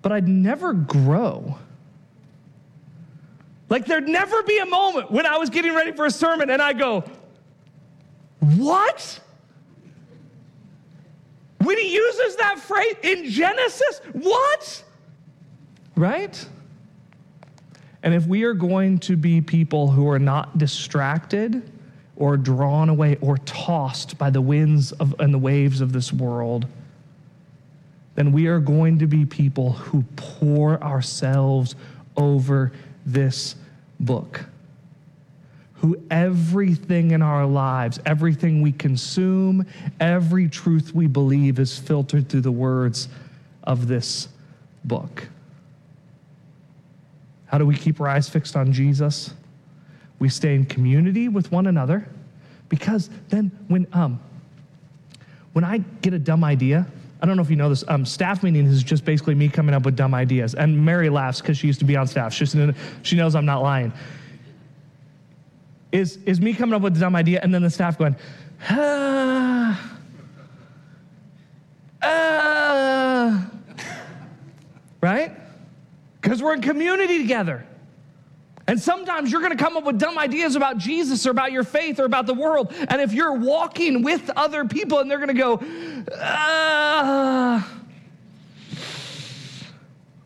But 0.00 0.12
I'd 0.12 0.26
never 0.26 0.72
grow. 0.72 1.58
Like 3.68 3.84
there'd 3.84 4.08
never 4.08 4.42
be 4.44 4.58
a 4.58 4.66
moment 4.66 5.10
when 5.10 5.26
I 5.26 5.36
was 5.36 5.50
getting 5.50 5.74
ready 5.74 5.92
for 5.92 6.06
a 6.06 6.10
sermon 6.10 6.48
and 6.48 6.62
I 6.62 6.72
go, 6.72 7.04
What? 8.40 9.20
When 11.58 11.76
he 11.76 11.92
uses 11.92 12.36
that 12.36 12.58
phrase 12.60 12.94
in 13.02 13.28
Genesis, 13.28 14.00
what? 14.12 14.84
Right? 15.96 16.48
And 18.08 18.14
if 18.14 18.26
we 18.26 18.44
are 18.44 18.54
going 18.54 19.00
to 19.00 19.18
be 19.18 19.42
people 19.42 19.90
who 19.90 20.08
are 20.08 20.18
not 20.18 20.56
distracted 20.56 21.70
or 22.16 22.38
drawn 22.38 22.88
away 22.88 23.18
or 23.20 23.36
tossed 23.36 24.16
by 24.16 24.30
the 24.30 24.40
winds 24.40 24.92
of, 24.92 25.14
and 25.18 25.34
the 25.34 25.38
waves 25.38 25.82
of 25.82 25.92
this 25.92 26.10
world, 26.10 26.66
then 28.14 28.32
we 28.32 28.46
are 28.46 28.60
going 28.60 28.98
to 29.00 29.06
be 29.06 29.26
people 29.26 29.72
who 29.72 30.06
pour 30.16 30.82
ourselves 30.82 31.74
over 32.16 32.72
this 33.04 33.56
book. 34.00 34.46
Who 35.74 36.02
everything 36.10 37.10
in 37.10 37.20
our 37.20 37.44
lives, 37.44 38.00
everything 38.06 38.62
we 38.62 38.72
consume, 38.72 39.66
every 40.00 40.48
truth 40.48 40.94
we 40.94 41.08
believe 41.08 41.58
is 41.58 41.78
filtered 41.78 42.30
through 42.30 42.40
the 42.40 42.52
words 42.52 43.10
of 43.64 43.86
this 43.86 44.28
book. 44.82 45.28
How 47.48 47.58
do 47.58 47.66
we 47.66 47.74
keep 47.74 48.00
our 48.00 48.08
eyes 48.08 48.28
fixed 48.28 48.56
on 48.56 48.72
Jesus? 48.72 49.34
We 50.18 50.28
stay 50.28 50.54
in 50.54 50.64
community 50.66 51.28
with 51.28 51.50
one 51.50 51.66
another 51.66 52.08
because 52.68 53.10
then 53.28 53.50
when, 53.68 53.86
um, 53.92 54.20
when 55.54 55.64
I 55.64 55.78
get 56.02 56.12
a 56.12 56.18
dumb 56.18 56.44
idea, 56.44 56.86
I 57.20 57.26
don't 57.26 57.36
know 57.36 57.42
if 57.42 57.50
you 57.50 57.56
know 57.56 57.68
this, 57.68 57.84
um, 57.88 58.04
staff 58.04 58.42
meeting 58.42 58.66
is 58.66 58.82
just 58.82 59.04
basically 59.04 59.34
me 59.34 59.48
coming 59.48 59.74
up 59.74 59.84
with 59.84 59.96
dumb 59.96 60.14
ideas. 60.14 60.54
And 60.54 60.84
Mary 60.84 61.08
laughs 61.08 61.40
because 61.40 61.58
she 61.58 61.66
used 61.66 61.80
to 61.80 61.84
be 61.84 61.96
on 61.96 62.06
staff. 62.06 62.32
She, 62.32 62.46
she 63.02 63.16
knows 63.16 63.34
I'm 63.34 63.46
not 63.46 63.62
lying. 63.62 63.92
Is, 65.90 66.18
is 66.26 66.40
me 66.40 66.52
coming 66.52 66.74
up 66.74 66.82
with 66.82 66.96
a 66.96 67.00
dumb 67.00 67.16
idea 67.16 67.40
and 67.42 67.52
then 67.52 67.62
the 67.62 67.70
staff 67.70 67.96
going, 67.96 68.14
ah, 68.68 69.90
right? 75.00 75.32
Because 76.28 76.42
we're 76.42 76.52
in 76.52 76.60
community 76.60 77.16
together. 77.16 77.64
And 78.66 78.78
sometimes 78.78 79.32
you're 79.32 79.40
going 79.40 79.56
to 79.56 79.64
come 79.64 79.78
up 79.78 79.84
with 79.84 79.98
dumb 79.98 80.18
ideas 80.18 80.56
about 80.56 80.76
Jesus 80.76 81.26
or 81.26 81.30
about 81.30 81.52
your 81.52 81.64
faith 81.64 81.98
or 81.98 82.04
about 82.04 82.26
the 82.26 82.34
world. 82.34 82.70
And 82.90 83.00
if 83.00 83.14
you're 83.14 83.32
walking 83.32 84.02
with 84.02 84.28
other 84.36 84.66
people 84.66 84.98
and 84.98 85.10
they're 85.10 85.16
going 85.16 85.28
to 85.28 85.32
go, 85.34 85.62
ah, 86.20 87.80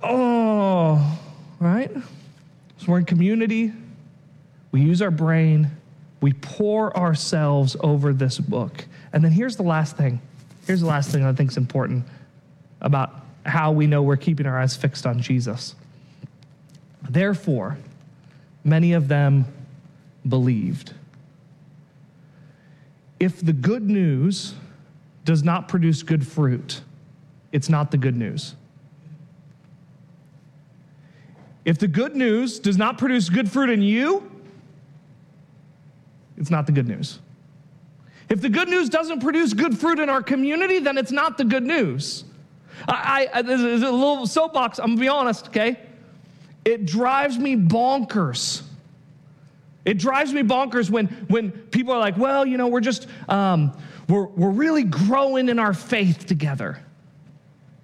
oh, 0.02 1.20
right? 1.60 1.92
So 2.78 2.86
we're 2.88 2.98
in 2.98 3.04
community. 3.04 3.72
We 4.72 4.80
use 4.80 5.00
our 5.02 5.12
brain. 5.12 5.70
We 6.20 6.32
pour 6.32 6.96
ourselves 6.96 7.76
over 7.78 8.12
this 8.12 8.38
book. 8.38 8.86
And 9.12 9.22
then 9.22 9.30
here's 9.30 9.54
the 9.54 9.62
last 9.62 9.96
thing. 9.96 10.20
Here's 10.66 10.80
the 10.80 10.88
last 10.88 11.12
thing 11.12 11.24
I 11.24 11.32
think 11.32 11.52
is 11.52 11.56
important 11.56 12.06
about 12.80 13.14
how 13.46 13.70
we 13.70 13.86
know 13.86 14.02
we're 14.02 14.16
keeping 14.16 14.46
our 14.46 14.58
eyes 14.58 14.76
fixed 14.76 15.06
on 15.06 15.22
Jesus. 15.22 15.76
Therefore, 17.08 17.78
many 18.64 18.92
of 18.92 19.08
them 19.08 19.46
believed. 20.28 20.94
If 23.18 23.40
the 23.40 23.52
good 23.52 23.88
news 23.88 24.54
does 25.24 25.42
not 25.42 25.68
produce 25.68 26.02
good 26.02 26.26
fruit, 26.26 26.80
it's 27.52 27.68
not 27.68 27.90
the 27.90 27.96
good 27.96 28.16
news. 28.16 28.54
If 31.64 31.78
the 31.78 31.86
good 31.86 32.16
news 32.16 32.58
does 32.58 32.76
not 32.76 32.98
produce 32.98 33.28
good 33.28 33.50
fruit 33.50 33.70
in 33.70 33.82
you, 33.82 34.28
it's 36.36 36.50
not 36.50 36.66
the 36.66 36.72
good 36.72 36.88
news. 36.88 37.20
If 38.28 38.40
the 38.40 38.48
good 38.48 38.68
news 38.68 38.88
doesn't 38.88 39.20
produce 39.20 39.52
good 39.52 39.78
fruit 39.78 39.98
in 40.00 40.08
our 40.08 40.22
community, 40.22 40.80
then 40.80 40.98
it's 40.98 41.12
not 41.12 41.38
the 41.38 41.44
good 41.44 41.62
news. 41.62 42.24
I, 42.88 43.28
I, 43.32 43.42
this 43.42 43.60
is 43.60 43.82
a 43.82 43.90
little 43.90 44.26
soapbox, 44.26 44.78
I'm 44.80 44.92
gonna 44.92 45.00
be 45.00 45.08
honest, 45.08 45.48
okay? 45.48 45.78
It 46.64 46.86
drives 46.86 47.38
me 47.38 47.56
bonkers 47.56 48.62
It 49.84 49.98
drives 49.98 50.32
me 50.32 50.42
bonkers 50.42 50.90
when, 50.90 51.06
when 51.28 51.50
people 51.50 51.92
are 51.92 51.98
like, 51.98 52.16
well, 52.16 52.46
you 52.46 52.56
know, 52.56 52.68
we're 52.68 52.80
just, 52.80 53.08
um, 53.28 53.76
we're, 54.08 54.26
we're 54.26 54.50
really 54.50 54.84
growing 54.84 55.48
in 55.48 55.58
our 55.58 55.74
faith 55.74 56.26
together. 56.26 56.78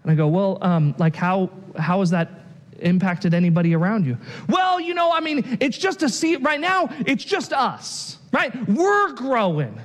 And 0.03 0.12
I 0.12 0.14
go, 0.14 0.29
well, 0.29 0.59
um, 0.62 0.95
like, 0.99 1.17
how, 1.17 1.51
how 1.77 2.01
has 2.01 2.11
that 2.11 2.31
impacted 2.79 3.35
anybody 3.35 3.75
around 3.75 4.07
you? 4.07 4.17
Well, 4.49 4.79
you 4.81 4.95
know, 4.95 5.11
I 5.12 5.21
mean, 5.21 5.59
it's 5.61 5.77
just 5.77 6.01
to 6.01 6.09
see 6.09 6.37
right 6.37 6.61
now, 6.61 6.88
it's 7.05 7.25
just 7.25 7.53
us, 7.53 8.19
right? 8.33 8.69
We're 8.69 9.12
growing. 9.14 9.77
I'm 9.77 9.85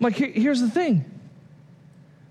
like, 0.00 0.14
here's 0.14 0.60
the 0.60 0.70
thing 0.70 1.04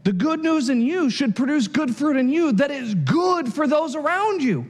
the 0.05 0.13
good 0.13 0.39
news 0.39 0.69
in 0.69 0.79
you 0.79 1.09
should 1.09 1.35
produce 1.35 1.67
good 1.67 1.93
fruit 1.93 2.15
in 2.15 2.29
you 2.29 2.53
that 2.53 2.71
is 2.71 2.95
good 2.95 3.53
for 3.53 3.67
those 3.67 3.93
around 3.93 4.41
you. 4.41 4.65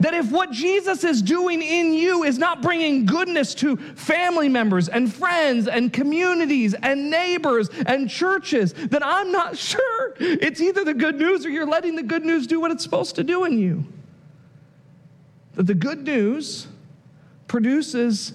That 0.00 0.14
if 0.14 0.30
what 0.30 0.52
Jesus 0.52 1.02
is 1.02 1.22
doing 1.22 1.60
in 1.60 1.92
you 1.92 2.22
is 2.22 2.38
not 2.38 2.62
bringing 2.62 3.04
goodness 3.04 3.54
to 3.56 3.76
family 3.76 4.48
members 4.48 4.88
and 4.88 5.12
friends 5.12 5.66
and 5.66 5.92
communities 5.92 6.74
and 6.74 7.10
neighbors 7.10 7.68
and 7.86 8.08
churches, 8.08 8.72
then 8.74 9.02
I'm 9.02 9.32
not 9.32 9.58
sure 9.68 10.14
it's 10.20 10.60
either 10.60 10.84
the 10.84 10.94
good 10.94 11.16
news 11.16 11.44
or 11.44 11.50
you're 11.50 11.66
letting 11.66 11.96
the 11.96 12.02
good 12.02 12.24
news 12.24 12.46
do 12.46 12.60
what 12.60 12.70
it's 12.70 12.82
supposed 12.82 13.16
to 13.16 13.24
do 13.24 13.44
in 13.44 13.58
you. 13.58 13.84
That 15.54 15.66
the 15.66 15.74
good 15.74 16.04
news 16.04 16.68
produces 17.48 18.34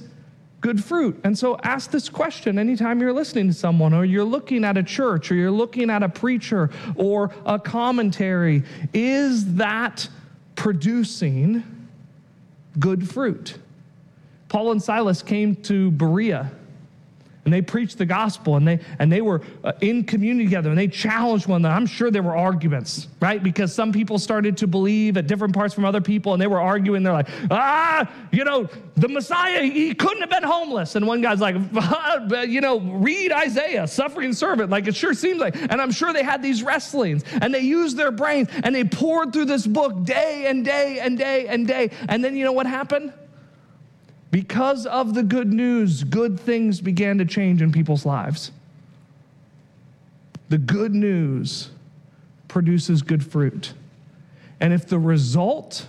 good 0.59 0.83
fruit. 0.83 1.19
And 1.23 1.37
so 1.37 1.57
ask 1.63 1.91
this 1.91 2.09
question 2.09 2.57
anytime 2.57 3.01
you're 3.01 3.13
listening 3.13 3.47
to 3.47 3.53
someone 3.53 3.93
or 3.93 4.05
you're 4.05 4.23
looking 4.23 4.63
at 4.63 4.77
a 4.77 4.83
church 4.83 5.29
or 5.29 5.35
you're 5.35 5.51
looking 5.51 5.89
at 5.89 6.03
a 6.03 6.09
preacher 6.09 6.69
or 6.95 7.33
a 7.45 7.59
commentary. 7.59 8.63
Is 8.93 9.55
that 9.55 10.07
producing 10.55 11.63
good 12.79 13.09
fruit. 13.09 13.57
Paul 14.49 14.71
and 14.71 14.81
Silas 14.81 15.23
came 15.23 15.55
to 15.63 15.91
Berea 15.91 16.51
and 17.45 17.53
they 17.53 17.61
preached 17.61 17.97
the 17.97 18.05
gospel 18.05 18.55
and 18.55 18.67
they 18.67 18.79
and 18.99 19.11
they 19.11 19.21
were 19.21 19.41
uh, 19.63 19.73
in 19.81 20.03
community 20.03 20.45
together 20.45 20.69
and 20.69 20.77
they 20.77 20.87
challenged 20.87 21.47
one 21.47 21.61
another. 21.61 21.75
I'm 21.75 21.85
sure 21.85 22.09
there 22.09 22.23
were 22.23 22.35
arguments 22.35 23.07
right? 23.19 23.41
Because 23.41 23.73
some 23.73 23.91
people 23.91 24.19
started 24.19 24.57
to 24.57 24.67
believe 24.67 25.17
at 25.17 25.27
different 25.27 25.53
parts 25.53 25.73
from 25.73 25.85
other 25.85 26.01
people 26.01 26.33
and 26.33 26.41
they 26.41 26.47
were 26.47 26.59
arguing. 26.59 27.03
They're 27.03 27.13
like 27.13 27.29
ah 27.51 28.09
you 28.31 28.43
know 28.43 28.69
the 28.95 29.07
messiah 29.07 29.63
he 29.63 29.93
couldn't 29.93 30.21
have 30.21 30.29
been 30.29 30.43
homeless. 30.43 30.95
And 30.95 31.05
one 31.05 31.21
guy's 31.21 31.41
like 31.41 31.55
you 32.47 32.61
know 32.61 32.79
read 32.79 33.31
isaiah 33.31 33.87
suffering 33.87 34.33
servant. 34.33 34.69
Like 34.69 34.87
it 34.87 34.95
sure 34.95 35.13
seems 35.13 35.39
like 35.39 35.55
and 35.55 35.81
i'm 35.81 35.91
sure 35.91 36.13
they 36.13 36.23
had 36.23 36.41
these 36.41 36.63
wrestlings 36.63 37.23
and 37.41 37.53
they 37.53 37.61
used 37.61 37.97
their 37.97 38.11
brains 38.11 38.49
and 38.63 38.73
they 38.73 38.83
poured 38.83 39.33
through 39.33 39.45
this 39.45 39.67
book 39.67 40.03
day 40.03 40.45
and 40.47 40.63
day 40.63 40.99
and 40.99 41.17
day 41.17 41.47
and 41.47 41.67
day. 41.67 41.91
And 42.07 42.23
then 42.23 42.35
you 42.35 42.45
know 42.45 42.53
what 42.53 42.67
happened 42.67 43.13
because 44.33 44.87
of 44.87 45.13
the 45.13 45.21
good 45.21 45.53
news, 45.53 46.03
good 46.03 46.39
things 46.39 46.81
began 46.81 47.19
to 47.19 47.25
change 47.25 47.61
in 47.61 47.71
people's 47.71 48.03
lives. 48.03 48.49
The 50.49 50.57
good 50.57 50.95
news 50.95 51.69
produces 52.47 53.03
good 53.03 53.23
fruit. 53.23 53.73
And 54.59 54.73
if 54.73 54.87
the 54.87 54.97
result 54.97 55.85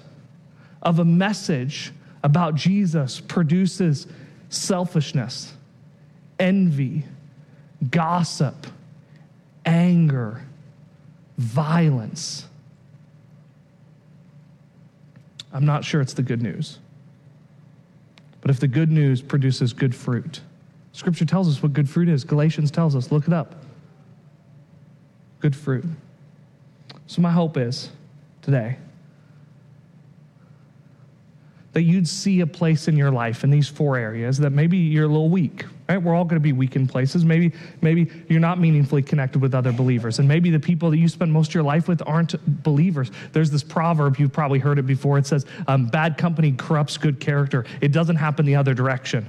of 0.83 0.99
a 0.99 1.07
message 1.07 1.91
about 2.23 2.55
Jesus 2.55 3.19
produces 3.19 4.07
selfishness, 4.51 5.55
envy, 6.39 7.05
gossip, 7.91 8.67
anger, 9.65 10.43
violence, 11.39 12.45
I'm 15.51 15.65
not 15.65 15.83
sure 15.83 16.03
it's 16.03 16.13
the 16.13 16.23
good 16.23 16.43
news. 16.43 16.79
But 18.45 18.51
if 18.51 18.61
the 18.61 18.69
good 18.69 18.91
news 18.91 19.23
produces 19.23 19.73
good 19.73 19.95
fruit, 19.95 20.43
Scripture 20.93 21.25
tells 21.25 21.49
us 21.49 21.63
what 21.63 21.73
good 21.73 21.89
fruit 21.89 22.11
is. 22.11 22.25
Galatians 22.25 22.71
tells 22.71 22.95
us, 22.95 23.11
look 23.11 23.27
it 23.27 23.33
up. 23.33 23.55
Good 25.41 25.57
fruit. 25.57 25.87
So, 27.07 27.23
my 27.23 27.31
hope 27.31 27.57
is 27.57 27.89
today 28.43 28.77
that 31.73 31.85
you'd 31.85 32.07
see 32.07 32.41
a 32.41 32.47
place 32.47 32.87
in 32.87 32.99
your 32.99 33.11
life 33.11 33.45
in 33.45 33.51
these 33.51 33.67
four 33.67 33.97
areas 33.97 34.37
that 34.39 34.51
maybe 34.51 34.77
you're 34.77 35.07
a 35.07 35.09
little 35.09 35.31
weak 35.31 35.65
right? 35.89 35.99
We're 35.99 36.15
all 36.15 36.25
going 36.25 36.37
to 36.37 36.41
be 36.41 36.53
weak 36.53 36.77
in 36.77 36.87
places. 36.87 37.25
Maybe 37.25 37.53
maybe 37.81 38.11
you're 38.29 38.41
not 38.41 38.59
meaningfully 38.59 39.03
connected 39.03 39.41
with 39.41 39.55
other 39.55 39.73
believers. 39.73 40.19
And 40.19 40.29
maybe 40.29 40.51
the 40.51 40.61
people 40.61 40.91
that 40.91 40.99
you 40.99 41.09
spend 41.09 41.33
most 41.33 41.51
of 41.51 41.55
your 41.55 41.63
life 41.63 41.89
with 41.89 42.03
aren't 42.07 42.63
believers. 42.63 43.11
There's 43.33 43.51
this 43.51 43.63
proverb 43.63 44.19
you've 44.19 44.33
probably 44.33 44.59
heard 44.59 44.79
it 44.79 44.87
before. 44.87 45.19
It 45.19 45.27
says 45.27 45.47
um, 45.69 45.87
bad 45.87 46.17
company 46.17 46.53
corrupts 46.53 46.97
good 46.97 47.21
character. 47.21 47.65
It 47.81 47.93
doesn't 47.93 48.17
happen 48.17 48.47
the 48.47 48.57
other 48.57 48.75
direction 48.75 49.29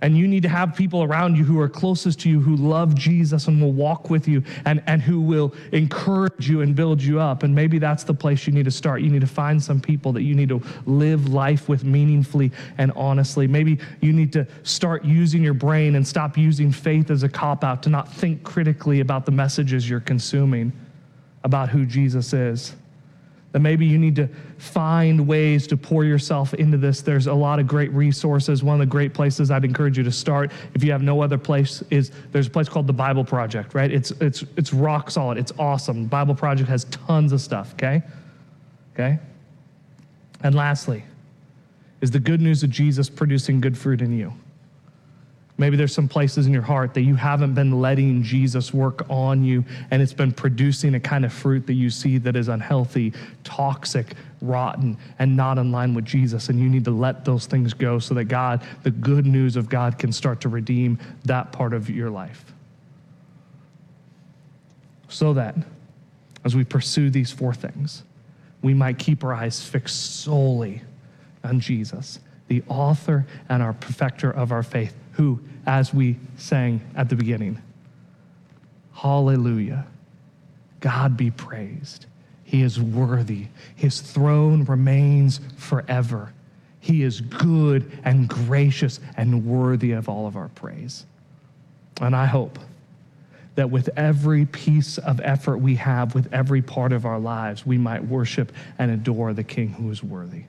and 0.00 0.16
you 0.16 0.28
need 0.28 0.44
to 0.44 0.48
have 0.48 0.76
people 0.76 1.02
around 1.02 1.36
you 1.36 1.44
who 1.44 1.58
are 1.60 1.68
closest 1.68 2.20
to 2.20 2.30
you 2.30 2.40
who 2.40 2.54
love 2.54 2.94
Jesus 2.94 3.48
and 3.48 3.60
will 3.60 3.72
walk 3.72 4.10
with 4.10 4.28
you 4.28 4.44
and, 4.64 4.80
and 4.86 5.02
who 5.02 5.20
will 5.20 5.52
encourage 5.72 6.48
you 6.48 6.60
and 6.60 6.76
build 6.76 7.02
you 7.02 7.18
up. 7.18 7.42
And 7.42 7.52
maybe 7.52 7.80
that's 7.80 8.04
the 8.04 8.14
place 8.14 8.46
you 8.46 8.52
need 8.52 8.66
to 8.66 8.70
start. 8.70 9.02
You 9.02 9.10
need 9.10 9.22
to 9.22 9.26
find 9.26 9.60
some 9.60 9.80
people 9.80 10.12
that 10.12 10.22
you 10.22 10.36
need 10.36 10.50
to 10.50 10.62
live 10.86 11.28
life 11.28 11.68
with 11.68 11.82
meaningfully 11.82 12.52
and 12.78 12.92
honestly. 12.92 13.48
Maybe 13.48 13.80
you 14.00 14.12
need 14.12 14.32
to 14.34 14.46
start 14.62 15.04
using 15.04 15.42
your 15.42 15.54
brain 15.54 15.96
and 15.96 16.06
stop 16.06 16.38
using 16.38 16.70
faith 16.70 17.10
as 17.10 17.24
a 17.24 17.28
cop 17.28 17.64
out 17.64 17.82
to 17.82 17.90
not 17.90 18.12
think 18.12 18.44
critically 18.44 19.00
about 19.00 19.26
the 19.26 19.32
messages 19.32 19.90
you're 19.90 19.98
consuming 19.98 20.72
about 21.42 21.70
who 21.70 21.84
Jesus 21.84 22.32
is 22.32 22.74
that 23.52 23.60
maybe 23.60 23.86
you 23.86 23.98
need 23.98 24.14
to 24.16 24.28
find 24.58 25.26
ways 25.26 25.66
to 25.66 25.76
pour 25.76 26.04
yourself 26.04 26.52
into 26.54 26.76
this. 26.76 27.00
There's 27.00 27.26
a 27.26 27.32
lot 27.32 27.58
of 27.58 27.66
great 27.66 27.90
resources. 27.92 28.62
One 28.62 28.74
of 28.74 28.80
the 28.80 28.90
great 28.90 29.14
places 29.14 29.50
I'd 29.50 29.64
encourage 29.64 29.96
you 29.96 30.04
to 30.04 30.12
start, 30.12 30.52
if 30.74 30.84
you 30.84 30.92
have 30.92 31.02
no 31.02 31.22
other 31.22 31.38
place, 31.38 31.82
is 31.90 32.12
there's 32.30 32.46
a 32.46 32.50
place 32.50 32.68
called 32.68 32.86
the 32.86 32.92
Bible 32.92 33.24
Project, 33.24 33.74
right? 33.74 33.90
It's 33.90 34.10
it's 34.20 34.44
it's 34.56 34.72
rock 34.74 35.10
solid. 35.10 35.38
It's 35.38 35.52
awesome. 35.58 36.06
Bible 36.06 36.34
Project 36.34 36.68
has 36.68 36.84
tons 36.84 37.32
of 37.32 37.40
stuff, 37.40 37.72
okay? 37.74 38.02
Okay? 38.94 39.18
And 40.42 40.54
lastly, 40.54 41.04
is 42.00 42.10
the 42.10 42.20
good 42.20 42.40
news 42.40 42.62
of 42.62 42.70
Jesus 42.70 43.08
producing 43.08 43.60
good 43.60 43.76
fruit 43.76 44.02
in 44.02 44.16
you. 44.16 44.32
Maybe 45.60 45.76
there's 45.76 45.92
some 45.92 46.06
places 46.06 46.46
in 46.46 46.52
your 46.52 46.62
heart 46.62 46.94
that 46.94 47.00
you 47.00 47.16
haven't 47.16 47.54
been 47.54 47.80
letting 47.80 48.22
Jesus 48.22 48.72
work 48.72 49.04
on 49.10 49.42
you, 49.42 49.64
and 49.90 50.00
it's 50.00 50.12
been 50.12 50.30
producing 50.30 50.94
a 50.94 51.00
kind 51.00 51.24
of 51.24 51.32
fruit 51.32 51.66
that 51.66 51.74
you 51.74 51.90
see 51.90 52.16
that 52.18 52.36
is 52.36 52.46
unhealthy, 52.46 53.12
toxic, 53.42 54.14
rotten, 54.40 54.96
and 55.18 55.36
not 55.36 55.58
in 55.58 55.72
line 55.72 55.94
with 55.94 56.04
Jesus. 56.04 56.48
And 56.48 56.60
you 56.60 56.68
need 56.68 56.84
to 56.84 56.92
let 56.92 57.24
those 57.24 57.46
things 57.46 57.74
go 57.74 57.98
so 57.98 58.14
that 58.14 58.24
God, 58.24 58.62
the 58.84 58.92
good 58.92 59.26
news 59.26 59.56
of 59.56 59.68
God, 59.68 59.98
can 59.98 60.12
start 60.12 60.40
to 60.42 60.48
redeem 60.48 60.96
that 61.24 61.50
part 61.50 61.74
of 61.74 61.90
your 61.90 62.08
life. 62.08 62.44
So 65.08 65.32
that 65.34 65.56
as 66.44 66.54
we 66.54 66.62
pursue 66.62 67.10
these 67.10 67.32
four 67.32 67.52
things, 67.52 68.04
we 68.62 68.74
might 68.74 68.98
keep 68.98 69.24
our 69.24 69.34
eyes 69.34 69.60
fixed 69.60 70.20
solely 70.20 70.82
on 71.42 71.58
Jesus, 71.58 72.20
the 72.46 72.62
author 72.68 73.26
and 73.48 73.60
our 73.60 73.72
perfecter 73.72 74.30
of 74.30 74.52
our 74.52 74.62
faith 74.62 74.94
who, 75.18 75.40
as 75.66 75.92
we 75.92 76.16
sang 76.36 76.80
at 76.96 77.08
the 77.08 77.16
beginning, 77.16 77.60
hallelujah, 78.94 79.84
God 80.80 81.16
be 81.16 81.30
praised. 81.30 82.06
He 82.44 82.62
is 82.62 82.80
worthy. 82.80 83.48
His 83.74 84.00
throne 84.00 84.64
remains 84.64 85.40
forever. 85.56 86.32
He 86.80 87.02
is 87.02 87.20
good 87.20 87.90
and 88.04 88.28
gracious 88.28 89.00
and 89.16 89.44
worthy 89.44 89.90
of 89.92 90.08
all 90.08 90.26
of 90.26 90.36
our 90.36 90.48
praise. 90.48 91.04
And 92.00 92.14
I 92.14 92.26
hope 92.26 92.58
that 93.56 93.70
with 93.70 93.90
every 93.96 94.46
piece 94.46 94.98
of 94.98 95.20
effort 95.20 95.58
we 95.58 95.74
have, 95.74 96.14
with 96.14 96.32
every 96.32 96.62
part 96.62 96.92
of 96.92 97.04
our 97.04 97.18
lives, 97.18 97.66
we 97.66 97.76
might 97.76 98.04
worship 98.04 98.52
and 98.78 98.92
adore 98.92 99.34
the 99.34 99.42
King 99.42 99.70
who 99.70 99.90
is 99.90 100.02
worthy. 100.02 100.44